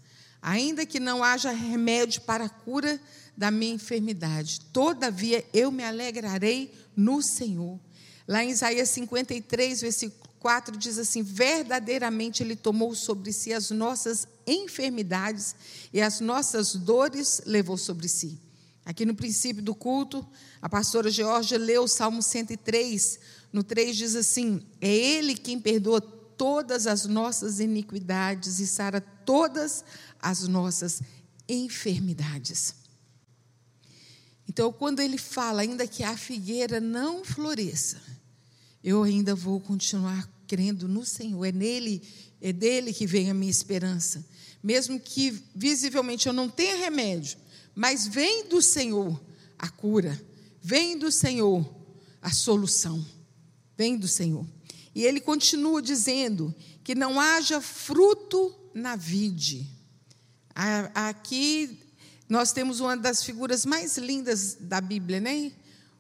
ainda 0.43 0.85
que 0.85 0.99
não 0.99 1.23
haja 1.23 1.53
remédio 1.53 2.23
para 2.23 2.47
a 2.47 2.49
cura 2.49 3.01
da 3.37 3.49
minha 3.49 3.75
enfermidade, 3.75 4.61
todavia 4.73 5.45
eu 5.55 5.71
me 5.71 5.85
alegrarei 5.85 6.73
no 6.97 7.23
Senhor. 7.23 7.79
Lá 8.27 8.43
em 8.45 8.51
Isaías 8.51 8.89
53, 8.91 9.81
versículo 9.81 10.25
4 10.39 10.77
diz 10.77 10.99
assim: 10.99 11.23
Verdadeiramente 11.23 12.43
Ele 12.43 12.57
tomou 12.57 12.95
sobre 12.95 13.33
si 13.33 13.53
as 13.53 13.71
nossas 13.71 14.29
enfermidades 14.47 15.55
e 15.93 16.01
as 16.01 16.21
nossas 16.21 16.75
dores 16.75 17.43
levou 17.47 17.79
sobre 17.79 18.09
si. 18.09 18.39
Aqui 18.85 19.07
no 19.07 19.15
princípio 19.15 19.63
do 19.63 19.75
culto, 19.75 20.27
a 20.61 20.69
pastora 20.69 21.11
Georgia 21.11 21.59
leu 21.59 21.85
o 21.85 21.89
Salmo 21.89 22.21
103. 22.23 23.19
No 23.53 23.65
3 23.65 23.97
diz 23.97 24.15
assim: 24.15 24.63
É 24.81 24.89
Ele 24.89 25.35
quem 25.35 25.59
perdoa 25.59 26.01
todas 26.01 26.87
as 26.87 27.07
nossas 27.07 27.61
iniquidades 27.61 28.59
e 28.61 28.67
sara 28.67 29.01
todas 29.01 29.85
as 30.21 30.47
nossas 30.47 31.01
enfermidades. 31.49 32.84
Então, 34.49 34.73
quando 34.73 35.01
ele 35.01 35.19
fala, 35.19 35.63
ainda 35.63 35.87
que 35.87 36.03
a 36.03 36.17
figueira 36.17 36.81
não 36.81 37.25
floresça, 37.25 38.01
eu 38.83 39.03
ainda 39.03 39.35
vou 39.35 39.59
continuar 39.61 40.29
crendo 40.47 40.87
no 40.87 41.05
Senhor. 41.05 41.45
É 41.45 41.53
nele, 41.53 42.03
é 42.41 42.53
dele 42.53 42.93
que 42.93 43.07
vem 43.07 43.31
a 43.31 43.35
minha 43.35 43.51
esperança. 43.51 44.25
Mesmo 44.63 45.01
que 45.01 45.43
visivelmente 45.55 46.27
eu 46.27 46.33
não 46.33 46.49
tenha 46.49 46.77
remédio, 46.77 47.39
mas 47.75 48.07
vem 48.07 48.47
do 48.49 48.63
Senhor 48.63 49.21
a 49.59 49.69
cura, 49.69 50.21
vem 50.61 50.99
do 50.99 51.11
Senhor 51.11 51.69
a 52.21 52.31
solução, 52.31 53.05
vem 53.77 53.97
do 53.97 54.09
Senhor. 54.09 54.47
E 54.95 55.05
ele 55.05 55.21
continua 55.21 55.83
dizendo 55.83 56.55
que 56.83 56.95
não 56.95 57.19
haja 57.19 57.61
fruto 57.61 58.55
na 58.73 58.97
vide. 58.97 59.67
Aqui 60.95 61.84
nós 62.29 62.53
temos 62.53 62.81
uma 62.81 62.97
das 62.97 63.23
figuras 63.23 63.67
mais 63.67 63.99
lindas 63.99 64.57
da 64.59 64.81
Bíblia, 64.81 65.21
né? 65.21 65.53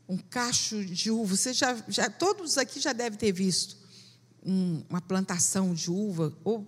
Um 0.08 0.16
cacho 0.16 0.84
de 0.84 1.10
uva. 1.10 1.36
Você 1.36 1.52
já, 1.52 1.76
já 1.86 2.08
todos 2.08 2.56
aqui 2.56 2.80
já 2.80 2.92
devem 2.92 3.18
ter 3.18 3.32
visto 3.32 3.76
um, 4.42 4.82
uma 4.88 5.00
plantação 5.00 5.74
de 5.74 5.90
uva, 5.90 6.36
ou 6.42 6.66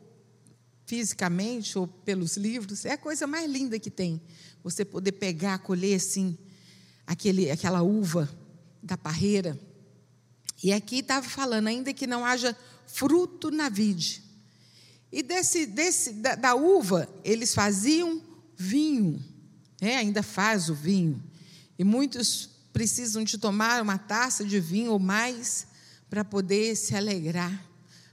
fisicamente, 0.85 1.79
ou 1.79 1.87
pelos 1.87 2.37
livros. 2.37 2.85
É 2.85 2.93
a 2.93 2.99
coisa 2.99 3.27
mais 3.27 3.51
linda 3.51 3.79
que 3.79 3.91
tem. 3.91 4.21
Você 4.63 4.85
poder 4.85 5.13
pegar, 5.13 5.59
colher 5.59 5.97
assim, 5.97 6.37
aquele, 7.07 7.51
aquela 7.51 7.83
uva 7.83 8.29
da 8.83 8.97
parreira. 8.97 9.59
E 10.63 10.73
aqui 10.73 10.99
estava 10.99 11.27
falando, 11.27 11.69
ainda 11.69 11.93
que 11.95 12.07
não 12.07 12.25
haja 12.25 12.57
fruto 12.87 13.51
na 13.51 13.69
vide. 13.69 14.23
E 15.11 15.23
desse, 15.23 15.67
desse, 15.67 16.13
da, 16.13 16.35
da 16.35 16.55
uva, 16.55 17.09
eles 17.25 17.55
faziam 17.55 18.21
vinho 18.57 19.23
é, 19.81 19.97
ainda 19.97 20.23
faz 20.23 20.69
o 20.69 20.75
vinho. 20.75 21.23
E 21.79 21.85
muitos 21.85 22.51
precisam 22.73 23.25
de 23.25 23.39
tomar 23.39 23.83
uma 23.83 23.99
taça 23.99 24.45
de 24.45 24.61
vinho 24.61 24.93
ou 24.93 24.99
mais 24.99 25.67
para 26.09 26.25
poder 26.25 26.77
se 26.77 26.95
alegrar, 26.95 27.65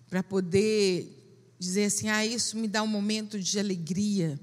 para 0.09 0.23
poder 0.23 1.23
dizer 1.59 1.85
assim: 1.85 2.09
ah, 2.09 2.25
isso 2.25 2.57
me 2.57 2.67
dá 2.67 2.83
um 2.83 2.87
momento 2.87 3.39
de 3.39 3.59
alegria. 3.59 4.39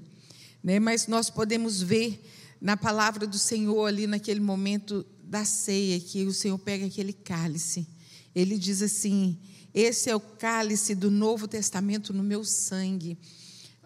Né? 0.63 0.79
Mas 0.79 1.07
nós 1.07 1.29
podemos 1.29 1.81
ver 1.81 2.23
na 2.59 2.77
palavra 2.77 3.25
do 3.25 3.37
Senhor 3.37 3.85
ali 3.85 4.05
naquele 4.05 4.39
momento 4.39 5.05
da 5.23 5.45
ceia, 5.45 5.99
que 5.99 6.25
o 6.25 6.33
Senhor 6.33 6.57
pega 6.59 6.85
aquele 6.85 7.13
cálice. 7.13 7.87
Ele 8.35 8.57
diz 8.57 8.81
assim: 8.81 9.37
Esse 9.73 10.09
é 10.09 10.15
o 10.15 10.19
cálice 10.19 10.93
do 10.93 11.09
Novo 11.09 11.47
Testamento 11.47 12.13
no 12.13 12.23
meu 12.23 12.43
sangue. 12.43 13.17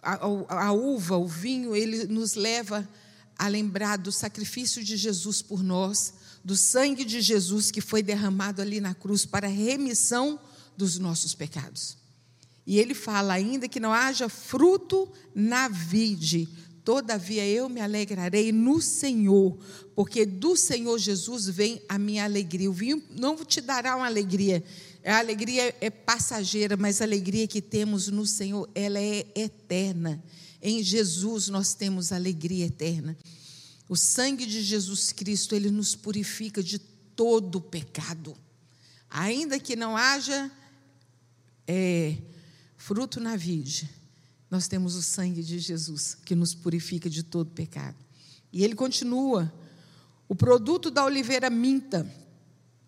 A, 0.01 0.15
a, 0.15 0.65
a 0.67 0.71
uva, 0.71 1.17
o 1.17 1.27
vinho, 1.27 1.75
ele 1.75 2.05
nos 2.07 2.35
leva 2.35 2.79
a 2.79 3.04
lembrar 3.47 3.97
do 3.97 4.11
sacrifício 4.11 4.83
de 4.83 4.95
Jesus 4.97 5.41
por 5.41 5.61
nós, 5.61 6.13
do 6.43 6.55
sangue 6.55 7.03
de 7.03 7.21
Jesus 7.21 7.71
que 7.71 7.81
foi 7.81 8.01
derramado 8.01 8.61
ali 8.61 8.79
na 8.79 8.93
cruz 8.93 9.25
para 9.25 9.47
a 9.47 9.51
remissão 9.51 10.39
dos 10.77 10.97
nossos 10.97 11.35
pecados. 11.35 11.97
E 12.65 12.79
ele 12.79 12.93
fala 12.93 13.33
ainda 13.33 13.67
que 13.67 13.79
não 13.79 13.93
haja 13.93 14.27
fruto 14.27 15.11
na 15.33 15.67
vide, 15.67 16.49
todavia 16.83 17.45
eu 17.45 17.67
me 17.67 17.81
alegrarei 17.81 18.51
no 18.51 18.81
Senhor, 18.81 19.57
porque 19.95 20.25
do 20.25 20.55
Senhor 20.55 20.97
Jesus 20.97 21.47
vem 21.47 21.81
a 21.89 21.97
minha 21.97 22.23
alegria. 22.23 22.69
O 22.69 22.73
vinho 22.73 23.03
não 23.09 23.35
te 23.43 23.59
dará 23.59 23.95
uma 23.95 24.05
alegria, 24.05 24.63
a 25.03 25.19
alegria 25.19 25.75
é 25.79 25.89
passageira, 25.89 26.75
mas 26.75 27.01
a 27.01 27.05
alegria 27.05 27.47
que 27.47 27.61
temos 27.61 28.07
no 28.07 28.25
Senhor, 28.25 28.69
ela 28.73 28.99
é 28.99 29.25
eterna. 29.35 30.23
Em 30.67 30.81
Jesus 30.81 31.47
nós 31.47 31.75
temos 31.75 32.11
alegria 32.11 32.65
eterna. 32.65 33.15
O 33.87 33.95
sangue 33.95 34.47
de 34.47 34.63
Jesus 34.63 35.11
Cristo, 35.11 35.53
ele 35.53 35.69
nos 35.69 35.95
purifica 35.95 36.63
de 36.63 36.79
todo 36.79 37.61
pecado. 37.61 38.35
Ainda 39.07 39.59
que 39.59 39.75
não 39.75 39.95
haja 39.95 40.51
é, 41.67 42.17
fruto 42.77 43.19
na 43.19 43.35
vide, 43.35 43.87
nós 44.49 44.67
temos 44.67 44.95
o 44.95 45.03
sangue 45.03 45.43
de 45.43 45.59
Jesus 45.59 46.17
que 46.25 46.33
nos 46.33 46.55
purifica 46.55 47.07
de 47.11 47.21
todo 47.21 47.51
pecado. 47.51 48.03
E 48.51 48.63
ele 48.63 48.73
continua: 48.73 49.53
o 50.27 50.33
produto 50.33 50.89
da 50.89 51.05
oliveira 51.05 51.47
minta, 51.47 52.11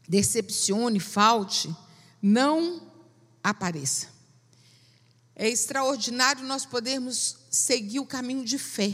decepcione, 0.09 0.99
falte, 0.99 1.69
não 2.19 2.81
apareça. 3.43 4.07
É 5.35 5.47
extraordinário 5.47 6.43
nós 6.43 6.65
podermos 6.65 7.37
seguir 7.57 7.99
o 7.99 8.05
caminho 8.05 8.45
de 8.45 8.57
fé. 8.57 8.93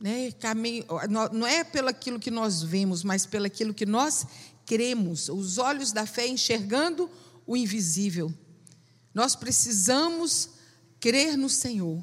Né? 0.00 0.30
Caminho, 0.32 0.84
não 1.32 1.46
é 1.46 1.64
pelo 1.64 1.88
aquilo 1.88 2.20
que 2.20 2.30
nós 2.30 2.62
vemos, 2.62 3.02
mas 3.02 3.26
pelo 3.26 3.46
aquilo 3.46 3.74
que 3.74 3.86
nós 3.86 4.26
cremos. 4.64 5.28
Os 5.28 5.58
olhos 5.58 5.92
da 5.92 6.06
fé 6.06 6.26
enxergando 6.26 7.10
o 7.46 7.56
invisível. 7.56 8.32
Nós 9.14 9.34
precisamos 9.34 10.50
crer 11.00 11.36
no 11.36 11.48
Senhor, 11.48 12.02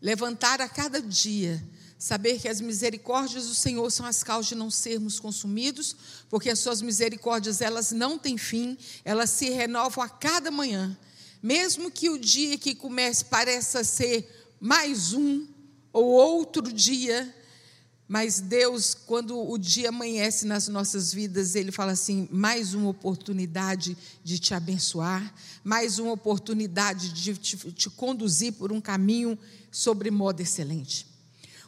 levantar 0.00 0.60
a 0.60 0.68
cada 0.68 1.00
dia, 1.00 1.62
saber 1.98 2.40
que 2.40 2.48
as 2.48 2.60
misericórdias 2.60 3.48
do 3.48 3.54
Senhor 3.54 3.90
são 3.90 4.06
as 4.06 4.22
causas 4.22 4.46
de 4.46 4.54
não 4.54 4.70
sermos 4.70 5.18
consumidos, 5.18 5.96
porque 6.30 6.48
as 6.48 6.60
suas 6.60 6.80
misericórdias 6.80 7.60
elas 7.60 7.92
não 7.92 8.18
têm 8.18 8.38
fim, 8.38 8.78
elas 9.04 9.30
se 9.30 9.50
renovam 9.50 10.02
a 10.02 10.08
cada 10.08 10.50
manhã. 10.50 10.96
Mesmo 11.42 11.90
que 11.90 12.08
o 12.08 12.18
dia 12.18 12.56
que 12.56 12.74
comece 12.74 13.24
pareça 13.24 13.84
ser 13.84 14.37
mais 14.60 15.12
um 15.12 15.46
ou 15.92 16.04
outro 16.06 16.72
dia, 16.72 17.34
mas 18.08 18.40
Deus, 18.40 18.94
quando 18.94 19.38
o 19.38 19.58
dia 19.58 19.90
amanhece 19.90 20.46
nas 20.46 20.66
nossas 20.66 21.12
vidas, 21.12 21.54
Ele 21.54 21.70
fala 21.70 21.92
assim: 21.92 22.26
mais 22.32 22.72
uma 22.72 22.88
oportunidade 22.88 23.96
de 24.24 24.38
te 24.38 24.54
abençoar, 24.54 25.34
mais 25.62 25.98
uma 25.98 26.12
oportunidade 26.12 27.12
de 27.12 27.34
te, 27.36 27.56
te 27.72 27.90
conduzir 27.90 28.54
por 28.54 28.72
um 28.72 28.80
caminho 28.80 29.38
sobre 29.70 30.10
modo 30.10 30.40
excelente. 30.40 31.06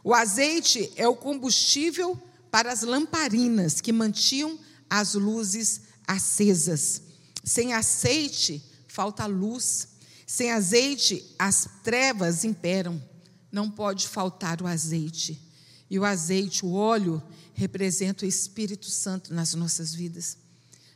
O 0.02 0.14
azeite 0.14 0.90
é 0.96 1.06
o 1.06 1.14
combustível 1.14 2.18
para 2.50 2.72
as 2.72 2.82
lamparinas 2.82 3.80
que 3.80 3.92
mantinham 3.92 4.58
as 4.88 5.14
luzes 5.14 5.82
acesas. 6.06 7.02
Sem 7.44 7.74
azeite, 7.74 8.62
falta 8.88 9.26
luz. 9.26 9.88
Sem 10.30 10.52
azeite, 10.52 11.26
as 11.36 11.68
trevas 11.82 12.44
imperam. 12.44 13.02
Não 13.50 13.68
pode 13.68 14.06
faltar 14.06 14.62
o 14.62 14.66
azeite. 14.68 15.42
E 15.90 15.98
o 15.98 16.04
azeite, 16.04 16.64
o 16.64 16.72
óleo, 16.72 17.20
representa 17.52 18.24
o 18.24 18.28
Espírito 18.28 18.88
Santo 18.88 19.34
nas 19.34 19.54
nossas 19.54 19.92
vidas. 19.92 20.38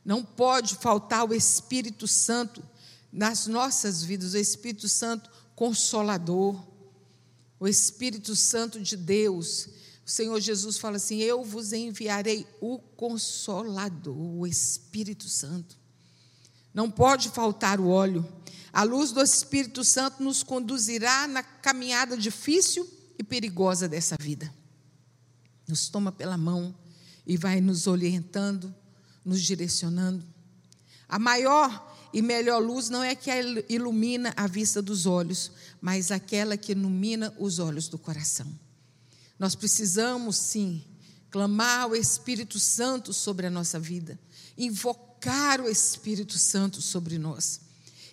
Não 0.04 0.22
pode 0.22 0.76
faltar 0.76 1.28
o 1.28 1.34
Espírito 1.34 2.06
Santo 2.06 2.62
nas 3.12 3.48
nossas 3.48 4.04
vidas, 4.04 4.34
o 4.34 4.38
Espírito 4.38 4.88
Santo 4.88 5.28
consolador, 5.56 6.64
o 7.58 7.66
Espírito 7.66 8.36
Santo 8.36 8.80
de 8.80 8.96
Deus. 8.96 9.66
O 10.06 10.10
Senhor 10.10 10.38
Jesus 10.38 10.78
fala 10.78 10.98
assim: 10.98 11.18
Eu 11.18 11.42
vos 11.42 11.72
enviarei 11.72 12.46
o 12.60 12.78
consolador, 12.78 14.16
o 14.16 14.46
Espírito 14.46 15.28
Santo. 15.28 15.76
Não 16.74 16.90
pode 16.90 17.30
faltar 17.30 17.80
o 17.80 17.88
óleo. 17.88 18.26
A 18.72 18.82
luz 18.82 19.12
do 19.12 19.22
Espírito 19.22 19.84
Santo 19.84 20.22
nos 20.22 20.42
conduzirá 20.42 21.26
na 21.26 21.42
caminhada 21.42 22.16
difícil 22.16 22.86
e 23.16 23.22
perigosa 23.22 23.88
dessa 23.88 24.16
vida 24.20 24.52
nos 25.66 25.88
toma 25.88 26.12
pela 26.12 26.36
mão 26.36 26.74
e 27.26 27.36
vai 27.36 27.60
nos 27.60 27.86
orientando, 27.86 28.74
nos 29.24 29.42
direcionando. 29.42 30.24
A 31.08 31.18
maior 31.18 31.92
e 32.12 32.22
melhor 32.22 32.62
luz 32.62 32.88
não 32.88 33.02
é 33.02 33.14
que 33.14 33.30
ilumina 33.68 34.32
a 34.36 34.46
vista 34.46 34.80
dos 34.80 35.06
olhos, 35.06 35.50
mas 35.80 36.10
aquela 36.10 36.56
que 36.56 36.72
ilumina 36.72 37.34
os 37.38 37.58
olhos 37.58 37.88
do 37.88 37.98
coração. 37.98 38.46
Nós 39.38 39.54
precisamos, 39.54 40.36
sim, 40.36 40.84
clamar 41.30 41.88
o 41.88 41.96
Espírito 41.96 42.60
Santo 42.60 43.12
sobre 43.12 43.46
a 43.46 43.50
nossa 43.50 43.80
vida, 43.80 44.18
invocar 44.56 45.13
o 45.60 45.68
Espírito 45.68 46.38
Santo 46.38 46.80
sobre 46.80 47.18
nós. 47.18 47.60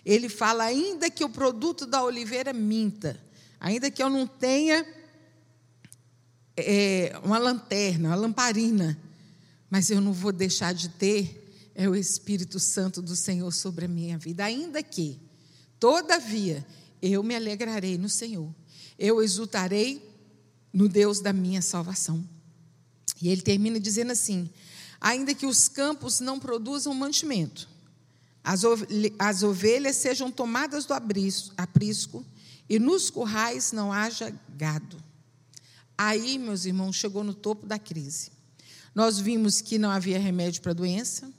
Ele 0.04 0.28
fala: 0.28 0.64
ainda 0.64 1.10
que 1.10 1.24
o 1.24 1.28
produto 1.28 1.86
da 1.86 2.02
oliveira 2.02 2.52
minta, 2.52 3.18
ainda 3.60 3.90
que 3.90 4.02
eu 4.02 4.10
não 4.10 4.26
tenha 4.26 4.86
é, 6.56 7.12
uma 7.22 7.38
lanterna, 7.38 8.10
uma 8.10 8.16
lamparina, 8.16 8.98
mas 9.70 9.90
eu 9.90 10.00
não 10.00 10.12
vou 10.12 10.32
deixar 10.32 10.74
de 10.74 10.88
ter 10.88 11.42
é 11.74 11.88
o 11.88 11.94
Espírito 11.94 12.60
Santo 12.60 13.00
do 13.00 13.16
Senhor 13.16 13.50
sobre 13.50 13.86
a 13.86 13.88
minha 13.88 14.18
vida, 14.18 14.44
ainda 14.44 14.82
que, 14.82 15.18
todavia, 15.80 16.66
eu 17.00 17.22
me 17.22 17.34
alegrarei 17.34 17.96
no 17.96 18.08
Senhor, 18.08 18.54
eu 18.98 19.22
exultarei 19.22 20.06
no 20.72 20.88
Deus 20.88 21.20
da 21.20 21.32
minha 21.32 21.62
salvação. 21.62 22.22
E 23.20 23.28
ele 23.28 23.42
termina 23.42 23.80
dizendo 23.80 24.12
assim: 24.12 24.50
ainda 25.02 25.34
que 25.34 25.44
os 25.44 25.66
campos 25.66 26.20
não 26.20 26.38
produzam 26.38 26.94
mantimento, 26.94 27.68
as 29.18 29.42
ovelhas 29.42 29.96
sejam 29.96 30.30
tomadas 30.30 30.86
do 30.86 30.94
aprisco, 30.94 32.24
e 32.68 32.78
nos 32.78 33.10
currais 33.10 33.72
não 33.72 33.92
haja 33.92 34.32
gado. 34.56 34.96
Aí, 35.98 36.38
meus 36.38 36.64
irmãos, 36.64 36.94
chegou 36.96 37.24
no 37.24 37.34
topo 37.34 37.66
da 37.66 37.78
crise. 37.78 38.30
Nós 38.94 39.18
vimos 39.18 39.60
que 39.60 39.76
não 39.76 39.90
havia 39.90 40.18
remédio 40.18 40.62
para 40.62 40.70
a 40.70 40.74
doença, 40.74 41.30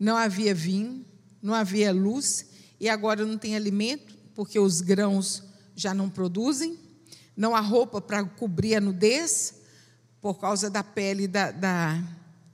não 0.00 0.16
havia 0.16 0.54
vinho, 0.54 1.04
não 1.42 1.54
havia 1.54 1.92
luz, 1.92 2.46
e 2.80 2.88
agora 2.88 3.24
não 3.24 3.36
tem 3.36 3.54
alimento, 3.54 4.16
porque 4.34 4.58
os 4.58 4.80
grãos 4.80 5.42
já 5.74 5.92
não 5.92 6.08
produzem, 6.08 6.78
não 7.36 7.54
há 7.54 7.60
roupa 7.60 8.00
para 8.00 8.24
cobrir 8.24 8.76
a 8.76 8.80
nudez, 8.80 9.54
por 10.20 10.34
causa 10.34 10.70
da 10.70 10.82
pele 10.82 11.28
da, 11.28 11.50
da, 11.50 12.02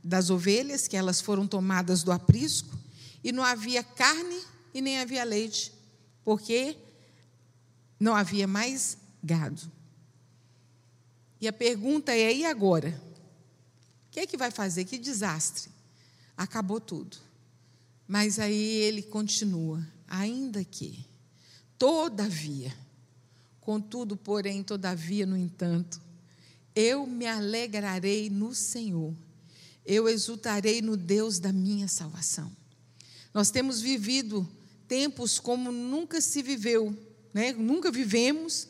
das 0.03 0.31
ovelhas, 0.31 0.89
que 0.89 0.97
elas 0.97 1.21
foram 1.21 1.47
tomadas 1.47 2.03
do 2.03 2.13
aprisco, 2.13 2.77
e 3.23 3.31
não 3.31 3.45
havia 3.45 3.83
carne 3.83 4.41
e 4.75 4.81
nem 4.81 4.99
havia 4.99 5.25
leite, 5.25 5.73
porque 6.25 6.77
não 7.99 8.17
havia 8.17 8.47
mais 8.47 8.97
gado. 9.23 9.71
E 11.41 11.47
a 11.47 11.53
pergunta 11.53 12.13
é: 12.13 12.35
e 12.35 12.45
agora? 12.45 13.01
O 14.07 14.11
que 14.13 14.21
é 14.21 14.27
que 14.27 14.37
vai 14.37 14.51
fazer? 14.51 14.85
Que 14.85 14.99
desastre. 14.99 15.71
Acabou 16.37 16.81
tudo. 16.81 17.17
Mas 18.07 18.39
aí 18.39 18.55
ele 18.55 19.03
continua: 19.03 19.87
ainda 20.09 20.65
que, 20.65 21.05
todavia, 21.79 22.77
contudo, 23.61 24.17
porém, 24.17 24.63
todavia, 24.63 25.25
no 25.25 25.37
entanto, 25.37 26.01
eu 26.75 27.07
me 27.07 27.27
alegrarei 27.27 28.29
no 28.29 28.55
Senhor, 28.55 29.15
eu 29.85 30.09
exultarei 30.09 30.81
no 30.81 30.97
Deus 30.97 31.39
da 31.39 31.53
minha 31.53 31.89
salvação. 31.89 32.51
Nós 33.35 33.51
temos 33.51 33.81
vivido 33.81 34.49
tempos 34.87 35.39
como 35.39 35.73
nunca 35.73 36.21
se 36.21 36.43
viveu, 36.43 36.97
né? 37.33 37.53
nunca 37.53 37.91
vivemos 37.91 38.69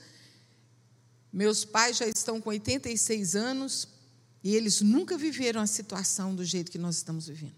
meus 1.32 1.64
pais 1.64 1.96
já 1.96 2.06
estão 2.06 2.40
com 2.40 2.50
86 2.50 3.34
anos 3.34 3.88
e 4.44 4.54
eles 4.54 4.82
nunca 4.82 5.16
viveram 5.16 5.62
a 5.62 5.66
situação 5.66 6.34
do 6.34 6.44
jeito 6.44 6.70
que 6.70 6.78
nós 6.78 6.96
estamos 6.96 7.26
vivendo. 7.26 7.54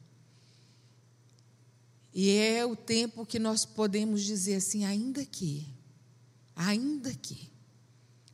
E 2.12 2.30
é 2.30 2.64
o 2.64 2.76
tempo 2.76 3.26
que 3.26 3.40
nós 3.40 3.64
podemos 3.64 4.22
dizer 4.22 4.54
assim, 4.56 4.84
ainda 4.84 5.24
que, 5.24 5.66
ainda 6.54 7.12
que, 7.14 7.50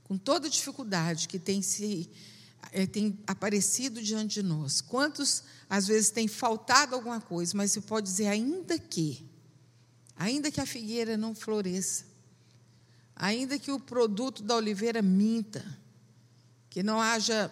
com 0.04 0.18
toda 0.18 0.50
dificuldade 0.50 1.26
que 1.26 1.38
tem 1.38 1.62
se 1.62 2.10
tem 2.92 3.18
aparecido 3.26 4.02
diante 4.02 4.34
de 4.34 4.42
nós, 4.42 4.80
quantos 4.80 5.42
às 5.68 5.86
vezes 5.86 6.10
tem 6.10 6.28
faltado 6.28 6.94
alguma 6.94 7.20
coisa, 7.20 7.56
mas 7.56 7.72
você 7.72 7.80
pode 7.80 8.06
dizer 8.06 8.26
ainda 8.26 8.78
que, 8.78 9.28
ainda 10.16 10.50
que 10.50 10.60
a 10.60 10.66
figueira 10.66 11.16
não 11.16 11.34
floresça, 11.34 12.04
ainda 13.14 13.58
que 13.58 13.70
o 13.70 13.78
produto 13.78 14.42
da 14.42 14.56
oliveira 14.56 15.02
minta, 15.02 15.64
que 16.68 16.82
não 16.82 17.00
haja 17.00 17.50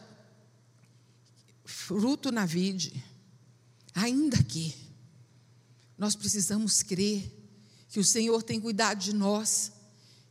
fruto 1.64 2.32
na 2.32 2.46
vide, 2.46 3.04
ainda 3.94 4.42
que 4.42 4.74
nós 5.96 6.14
precisamos 6.14 6.82
crer 6.82 7.34
que 7.88 7.98
o 7.98 8.04
Senhor 8.04 8.42
tem 8.42 8.60
cuidado 8.60 8.98
de 8.98 9.12
nós, 9.12 9.72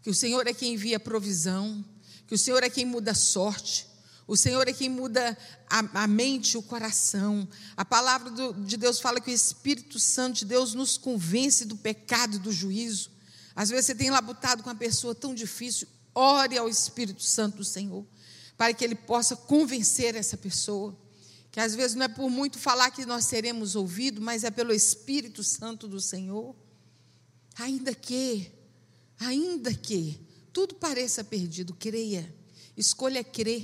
que 0.01 0.09
o 0.09 0.13
Senhor 0.13 0.47
é 0.47 0.53
quem 0.53 0.73
envia 0.73 0.99
provisão, 0.99 1.83
que 2.25 2.33
o 2.33 2.37
Senhor 2.37 2.63
é 2.63 2.69
quem 2.69 2.85
muda 2.85 3.11
a 3.11 3.15
sorte, 3.15 3.87
o 4.27 4.35
Senhor 4.35 4.67
é 4.67 4.73
quem 4.73 4.89
muda 4.89 5.37
a, 5.69 6.03
a 6.03 6.07
mente, 6.07 6.57
o 6.57 6.61
coração. 6.61 7.47
A 7.77 7.85
palavra 7.85 8.29
do, 8.29 8.53
de 8.65 8.75
Deus 8.75 8.99
fala 8.99 9.21
que 9.21 9.31
o 9.31 9.33
Espírito 9.33 9.97
Santo 9.97 10.39
de 10.39 10.45
Deus 10.45 10.73
nos 10.73 10.97
convence 10.97 11.63
do 11.63 11.77
pecado 11.77 12.35
e 12.35 12.39
do 12.39 12.51
juízo. 12.51 13.09
Às 13.55 13.69
vezes 13.69 13.85
você 13.85 13.95
tem 13.95 14.09
labutado 14.09 14.61
com 14.61 14.69
uma 14.69 14.75
pessoa 14.75 15.15
tão 15.15 15.33
difícil, 15.33 15.87
ore 16.13 16.57
ao 16.57 16.67
Espírito 16.67 17.23
Santo 17.23 17.57
do 17.57 17.63
Senhor, 17.63 18.05
para 18.57 18.73
que 18.73 18.83
ele 18.83 18.95
possa 18.95 19.33
convencer 19.33 20.13
essa 20.13 20.35
pessoa. 20.35 20.95
Que 21.49 21.61
às 21.61 21.73
vezes 21.73 21.95
não 21.95 22.03
é 22.03 22.09
por 22.09 22.29
muito 22.29 22.59
falar 22.59 22.91
que 22.91 23.05
nós 23.05 23.25
seremos 23.25 23.77
ouvidos, 23.77 24.21
mas 24.21 24.43
é 24.43 24.51
pelo 24.51 24.73
Espírito 24.73 25.41
Santo 25.41 25.87
do 25.87 26.01
Senhor. 26.01 26.53
Ainda 27.57 27.95
que, 27.95 28.51
ainda 29.17 29.73
que 29.73 30.19
tudo 30.51 30.75
pareça 30.75 31.23
perdido, 31.23 31.73
creia. 31.73 32.35
Escolha 32.75 33.23
crer, 33.23 33.63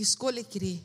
escolha 0.00 0.42
crer. 0.44 0.82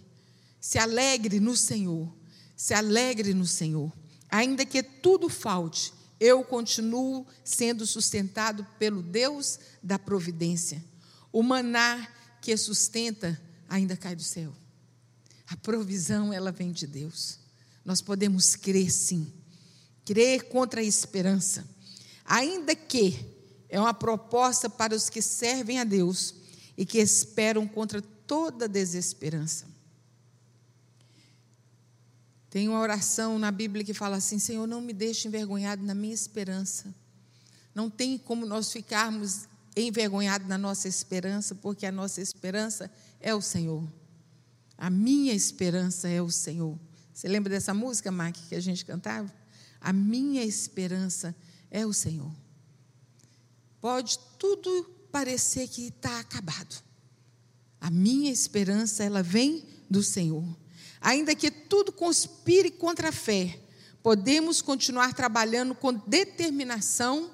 Se 0.60 0.78
alegre 0.78 1.40
no 1.40 1.56
Senhor, 1.56 2.14
se 2.56 2.74
alegre 2.74 3.34
no 3.34 3.46
Senhor. 3.46 3.92
Ainda 4.30 4.66
que 4.66 4.82
tudo 4.82 5.30
falte, 5.30 5.94
Eu 6.20 6.44
continuo 6.44 7.28
sendo 7.44 7.86
sustentado 7.86 8.66
pelo 8.80 9.04
Deus 9.04 9.60
da 9.84 10.00
providência. 10.00 10.84
O 11.32 11.44
maná 11.44 12.08
que 12.42 12.56
sustenta 12.56 13.40
ainda 13.68 13.98
cai 13.98 14.16
do 14.16 14.24
céu. 14.24 14.54
A 15.48 15.58
provisão, 15.58 16.32
ela 16.32 16.52
vem 16.52 16.72
de 16.72 16.88
Deus. 16.88 17.40
Nós 17.84 18.02
podemos 18.02 18.56
crer 18.56 18.90
sim. 18.90 19.32
Crer 20.06 20.46
contra 20.46 20.80
a 20.80 20.84
esperança. 20.84 21.68
Ainda 22.24 22.74
que 22.76 23.36
é 23.68 23.80
uma 23.80 23.94
proposta 23.94 24.70
para 24.70 24.96
os 24.96 25.10
que 25.10 25.22
servem 25.22 25.80
a 25.80 25.84
Deus 25.84 26.34
e 26.78 26.86
que 26.86 26.98
esperam 26.98 27.68
contra 27.68 28.02
toda 28.28 28.68
desesperança. 28.68 29.66
Tem 32.50 32.70
uma 32.70 32.80
oração 32.80 33.38
na 33.38 33.52
Bíblia 33.52 33.84
que 33.84 33.94
fala 33.94 34.16
assim: 34.16 34.40
Senhor, 34.40 34.66
não 34.66 34.80
me 34.80 34.94
deixe 34.94 35.28
envergonhado 35.28 35.84
na 35.84 35.94
minha 35.94 36.14
esperança. 36.14 36.94
Não 37.74 37.90
tem 37.90 38.18
como 38.18 38.46
nós 38.46 38.72
ficarmos 38.72 39.48
envergonhados 39.76 40.48
na 40.48 40.58
nossa 40.58 40.88
esperança, 40.88 41.54
porque 41.54 41.86
a 41.86 41.92
nossa 41.92 42.22
esperança 42.22 42.90
é 43.20 43.36
o 43.36 43.42
Senhor. 43.42 43.86
A 44.78 44.90
minha 44.90 45.34
esperança 45.34 46.08
é 46.08 46.22
o 46.22 46.32
Senhor. 46.32 46.80
Você 47.14 47.28
lembra 47.28 47.50
dessa 47.50 47.74
música, 47.74 48.12
Mark, 48.12 48.36
que 48.48 48.56
a 48.56 48.62
gente 48.62 48.86
cantava? 48.86 49.30
A 49.82 49.92
minha 49.92 50.44
esperança 50.44 51.36
é 51.70 51.86
o 51.86 51.92
Senhor. 51.92 52.32
Pode 53.82 54.18
tudo 54.40 54.84
parecer 55.12 55.68
que 55.68 55.88
está 55.88 56.20
acabado. 56.20 56.85
A 57.86 57.92
minha 57.92 58.32
esperança, 58.32 59.04
ela 59.04 59.22
vem 59.22 59.64
do 59.88 60.02
Senhor. 60.02 60.44
Ainda 61.00 61.36
que 61.36 61.52
tudo 61.52 61.92
conspire 61.92 62.72
contra 62.72 63.10
a 63.10 63.12
fé, 63.12 63.60
podemos 64.02 64.60
continuar 64.60 65.14
trabalhando 65.14 65.76
com 65.76 65.94
determinação 65.94 67.30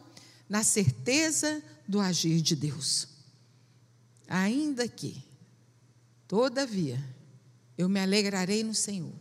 na 0.49 0.61
certeza 0.61 1.63
do 1.87 2.01
agir 2.01 2.41
de 2.41 2.53
Deus. 2.53 3.07
Ainda 4.27 4.89
que, 4.89 5.23
todavia, 6.27 7.01
eu 7.77 7.87
me 7.87 8.01
alegrarei 8.01 8.61
no 8.61 8.75
Senhor, 8.75 9.15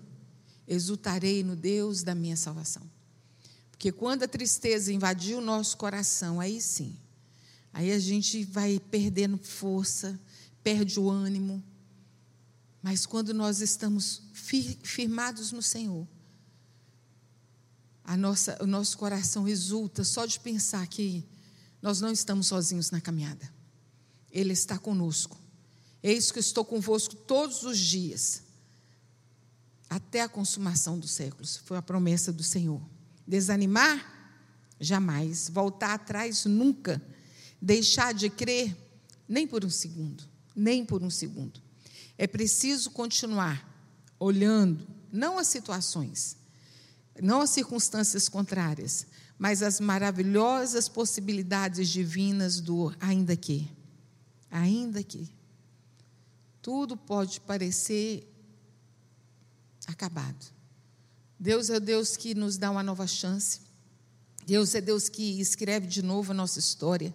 exultarei 0.67 1.45
no 1.45 1.55
Deus 1.55 2.03
da 2.03 2.13
minha 2.13 2.37
salvação. 2.37 2.83
Porque 3.71 3.93
quando 3.93 4.25
a 4.25 4.29
tristeza 4.29 4.93
invadiu 4.93 5.39
o 5.39 5.41
nosso 5.41 5.77
coração, 5.77 6.41
aí 6.41 6.61
sim, 6.61 6.97
aí 7.73 7.93
a 7.93 8.01
gente 8.01 8.43
vai 8.43 8.81
perdendo 8.91 9.39
força, 9.39 10.19
perde 10.63 10.99
o 10.99 11.11
ânimo. 11.11 11.63
Mas 12.83 13.05
quando 13.05 13.35
nós 13.35 13.61
estamos 13.61 14.23
firmados 14.33 15.53
no 15.53 15.63
Senhor, 15.63 16.07
a 18.05 18.17
nossa, 18.17 18.59
o 18.61 18.67
nosso 18.67 18.97
coração 18.97 19.47
exulta 19.47 20.03
só 20.03 20.25
de 20.27 20.41
pensar 20.41 20.87
que 20.87 21.25
nós 21.83 22.01
não 22.01 22.11
estamos 22.11 22.47
sozinhos 22.47 22.91
na 22.91 23.01
caminhada. 23.01 23.53
Ele 24.31 24.53
está 24.53 24.79
conosco. 24.79 25.39
Eis 26.03 26.31
que 26.31 26.39
estou 26.39 26.65
convosco 26.65 27.15
todos 27.15 27.63
os 27.63 27.79
dias, 27.79 28.43
até 29.89 30.23
a 30.23 30.29
consumação 30.29 30.99
dos 30.99 31.11
séculos. 31.11 31.59
Foi 31.59 31.77
a 31.77 31.83
promessa 31.83 32.33
do 32.33 32.43
Senhor. 32.43 32.81
Desanimar? 33.27 34.19
Jamais. 34.79 35.51
Voltar 35.51 35.95
atrás? 35.95 36.47
Nunca. 36.47 37.03
Deixar 37.61 38.15
de 38.15 38.31
crer? 38.31 38.75
Nem 39.29 39.47
por 39.47 39.65
um 39.65 39.71
segundo 39.71 40.30
nem 40.55 40.85
por 40.85 41.03
um 41.03 41.11
segundo. 41.11 41.61
É 42.17 42.27
preciso 42.27 42.91
continuar 42.91 43.67
olhando, 44.19 44.87
não 45.11 45.39
as 45.39 45.47
situações, 45.47 46.37
não 47.23 47.41
as 47.41 47.51
circunstâncias 47.51 48.29
contrárias, 48.29 49.07
mas 49.39 49.63
as 49.63 49.81
maravilhosas 49.81 50.89
possibilidades 50.89 51.89
divinas 51.89 52.61
do 52.61 52.95
ainda 53.01 53.35
que. 53.37 53.71
Ainda 54.51 55.03
que. 55.03 55.33
Tudo 56.61 56.97
pode 56.97 57.41
parecer 57.41 58.27
acabado. 59.87 60.53
Deus 61.39 61.71
é 61.71 61.81
Deus 61.81 62.17
que 62.19 62.35
nos 62.35 62.59
dá 62.59 62.71
uma 62.71 62.83
nova 62.83 63.07
chance. 63.07 63.61
Deus 64.47 64.75
é 64.75 64.81
Deus 64.81 65.09
que 65.09 65.41
escreve 65.41 65.87
de 65.87 66.03
novo 66.03 66.33
a 66.33 66.35
nossa 66.35 66.59
história. 66.59 67.15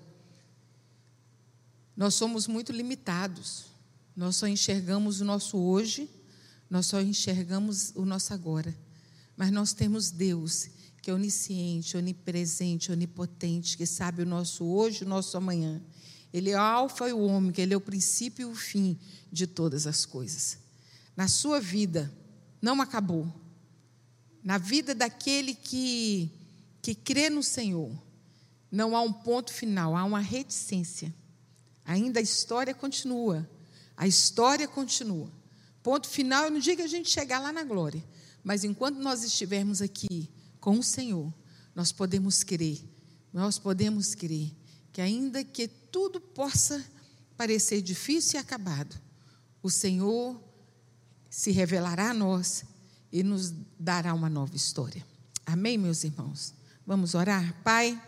Nós 1.96 2.14
somos 2.16 2.48
muito 2.48 2.72
limitados. 2.72 3.66
Nós 4.16 4.38
só 4.38 4.48
enxergamos 4.48 5.20
o 5.20 5.26
nosso 5.26 5.58
hoje, 5.58 6.10
nós 6.70 6.86
só 6.86 7.02
enxergamos 7.02 7.92
o 7.96 8.06
nosso 8.06 8.34
agora. 8.34 8.76
Mas 9.36 9.52
nós 9.52 9.74
temos 9.74 10.10
Deus, 10.10 10.70
que 11.02 11.12
é 11.12 11.14
onisciente, 11.14 11.98
onipresente, 11.98 12.92
onipotente, 12.92 13.78
que 13.78 13.86
sabe 13.86 14.22
o 14.22 14.26
nosso 14.26 14.64
hoje 14.64 15.04
o 15.04 15.08
nosso 15.08 15.36
amanhã. 15.36 15.82
Ele 16.34 16.52
é 16.52 16.58
o 16.58 16.62
alfa 16.62 17.10
e 17.10 17.14
o 17.14 17.20
ômega, 17.20 17.62
ele 17.62 17.74
é 17.74 17.78
o 17.78 17.82
princípio 17.82 18.50
e 18.50 18.52
o 18.52 18.56
fim 18.56 18.98
de 19.32 19.46
todas 19.46 19.86
as 19.86 20.06
coisas. 20.06 20.58
Na 21.16 21.28
sua 21.28 21.60
vida, 21.60 22.12
não 22.62 22.82
acabou. 22.82 23.32
Na 24.44 24.58
vida 24.58 24.96
daquele 24.96 25.56
que, 25.56 26.32
que 26.82 26.96
crê 26.96 27.30
no 27.30 27.44
Senhor, 27.44 27.92
não 28.72 28.96
há 28.96 29.02
um 29.02 29.14
ponto 29.14 29.52
final, 29.52 29.96
há 29.96 30.04
uma 30.04 30.20
reticência. 30.20 31.14
Ainda 31.86 32.20
a 32.20 32.24
história 32.24 32.74
continua. 32.74 33.48
A 33.96 34.08
história 34.08 34.68
continua. 34.68 35.32
Ponto 35.84 36.10
final 36.10 36.50
no 36.50 36.60
dia 36.60 36.76
que 36.76 36.82
a 36.82 36.88
gente 36.88 37.10
chegar 37.10 37.40
lá 37.40 37.54
na 37.54 37.64
glória. 37.64 38.04
Mas 38.44 38.64
enquanto 38.64 38.98
nós 38.98 39.24
estivermos 39.24 39.82
aqui 39.82 40.30
com 40.60 40.80
o 40.80 40.84
Senhor, 40.84 41.32
nós 41.76 41.92
podemos 41.92 42.44
crer, 42.44 42.84
nós 43.32 43.60
podemos 43.60 44.16
crer 44.16 44.52
que 44.92 45.02
ainda 45.02 45.44
que 45.44 45.68
tudo 45.68 46.20
possa 46.20 46.84
parecer 47.38 47.82
difícil 47.82 48.40
e 48.40 48.42
acabado, 48.42 48.96
o 49.62 49.70
Senhor 49.70 50.42
se 51.30 51.52
revelará 51.52 52.12
a 52.12 52.14
nós 52.14 52.64
e 53.12 53.24
nos 53.24 53.54
dará 53.80 54.14
uma 54.14 54.30
nova 54.30 54.56
história. 54.56 55.06
Amém, 55.46 55.78
meus 55.78 56.04
irmãos? 56.04 56.54
Vamos 56.86 57.14
orar? 57.14 57.62
Pai. 57.64 58.02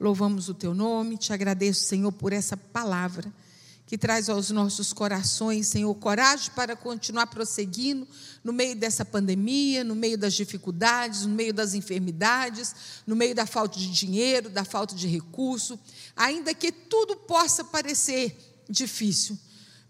Louvamos 0.00 0.48
o 0.48 0.54
teu 0.54 0.72
nome, 0.72 1.18
te 1.18 1.30
agradeço, 1.30 1.84
Senhor, 1.84 2.10
por 2.10 2.32
essa 2.32 2.56
palavra 2.56 3.30
que 3.86 3.98
traz 3.98 4.30
aos 4.30 4.50
nossos 4.50 4.94
corações, 4.94 5.66
Senhor, 5.66 5.94
coragem 5.96 6.50
para 6.54 6.74
continuar 6.74 7.26
prosseguindo 7.26 8.08
no 8.42 8.50
meio 8.50 8.74
dessa 8.74 9.04
pandemia, 9.04 9.84
no 9.84 9.94
meio 9.94 10.16
das 10.16 10.32
dificuldades, 10.32 11.26
no 11.26 11.34
meio 11.34 11.52
das 11.52 11.74
enfermidades, 11.74 12.74
no 13.06 13.14
meio 13.14 13.34
da 13.34 13.44
falta 13.44 13.78
de 13.78 13.90
dinheiro, 13.90 14.48
da 14.48 14.64
falta 14.64 14.94
de 14.94 15.06
recurso, 15.06 15.78
ainda 16.16 16.54
que 16.54 16.72
tudo 16.72 17.14
possa 17.16 17.62
parecer 17.62 18.62
difícil 18.70 19.36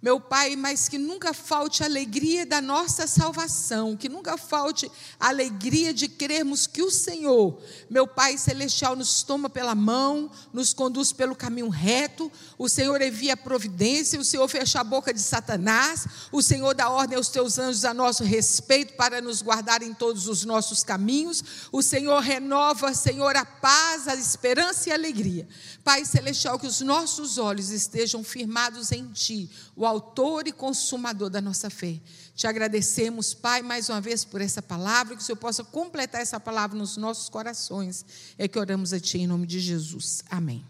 meu 0.03 0.19
Pai, 0.19 0.57
mas 0.57 0.89
que 0.89 0.97
nunca 0.97 1.35
falte 1.35 1.83
a 1.83 1.87
alegria 1.87 2.47
da 2.47 2.61
nossa 2.61 3.07
salvação, 3.07 3.97
que 3.97 4.09
nunca 4.09 4.39
falte 4.39 4.91
a 5.19 5.29
alegria 5.29 5.93
de 5.93 6.09
crermos 6.09 6.67
que 6.67 6.83
o 6.83 6.91
Senhor, 6.91 7.61
meu 7.91 8.07
Pai 8.07 8.39
celestial, 8.39 8.97
nos 8.97 9.23
toma 9.23 9.51
pela 9.51 9.75
mão, 9.75 10.31
nos 10.55 10.73
conduz 10.73 11.13
pelo 11.13 11.37
caminho 11.37 11.69
reto, 11.69 12.33
o 12.57 12.67
Senhor 12.67 13.03
envia 13.03 13.35
a 13.35 13.37
providência, 13.37 14.19
o 14.19 14.25
Senhor 14.25 14.49
fecha 14.49 14.81
a 14.81 14.85
boca 14.85 15.13
de 15.13 15.21
Satanás, 15.21 16.07
o 16.33 16.41
Senhor 16.41 16.75
dá 16.75 16.89
ordem 16.89 17.19
aos 17.19 17.29
teus 17.29 17.59
anjos 17.59 17.85
a 17.85 17.93
nosso 17.93 18.25
respeito 18.25 18.95
para 18.95 19.21
nos 19.21 19.43
guardar 19.43 19.83
em 19.83 19.93
todos 19.93 20.29
os 20.29 20.47
nossos 20.47 20.83
caminhos, 20.83 21.45
o 21.71 21.83
Senhor 21.83 22.21
renova, 22.21 22.95
Senhor, 22.95 23.37
a 23.37 23.45
paz, 23.45 24.09
a 24.09 24.15
esperança 24.15 24.89
e 24.89 24.93
a 24.93 24.95
alegria. 24.95 25.47
Pai 25.85 26.07
celestial, 26.07 26.59
que 26.59 26.67
os 26.67 26.81
nossos 26.81 27.37
olhos 27.37 27.71
estejam 27.71 28.25
firmados 28.25 28.93
em 28.93 29.07
Ti, 29.13 29.51
o 29.77 29.90
autor 29.91 30.47
e 30.47 30.53
consumador 30.53 31.29
da 31.29 31.41
nossa 31.41 31.69
fé. 31.69 32.01
Te 32.35 32.47
agradecemos, 32.47 33.35
Pai, 33.35 33.61
mais 33.61 33.89
uma 33.89 34.01
vez 34.01 34.25
por 34.25 34.41
essa 34.41 34.63
palavra, 34.63 35.15
que 35.15 35.23
o 35.23 35.25
Senhor 35.25 35.37
possa 35.37 35.63
completar 35.63 36.21
essa 36.21 36.41
palavra 36.41 36.79
nos 36.79 36.97
nossos 36.97 37.29
corações. 37.29 38.05
É 38.39 38.49
que 38.49 38.59
oramos 38.59 38.93
a 38.93 39.01
Ti 39.01 39.19
em 39.19 39.27
nome 39.27 39.47
de 39.47 39.61
Jesus. 39.61 40.23
Amém. 40.31 40.65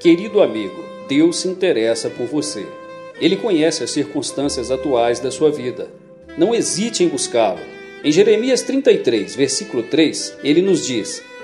Querido 0.00 0.40
amigo, 0.40 0.82
Deus 1.08 1.36
se 1.36 1.48
interessa 1.48 2.08
por 2.08 2.26
você. 2.26 2.66
Ele 3.20 3.36
conhece 3.36 3.84
as 3.84 3.90
circunstâncias 3.90 4.70
atuais 4.70 5.20
da 5.20 5.30
sua 5.30 5.52
vida. 5.52 5.90
Não 6.38 6.54
hesite 6.54 7.04
em 7.04 7.08
buscá-lo. 7.08 7.60
Em 8.02 8.10
Jeremias 8.10 8.62
33, 8.62 9.36
versículo 9.36 9.82
3, 9.82 10.38
ele 10.42 10.62
nos 10.62 10.86
diz: 10.86 11.22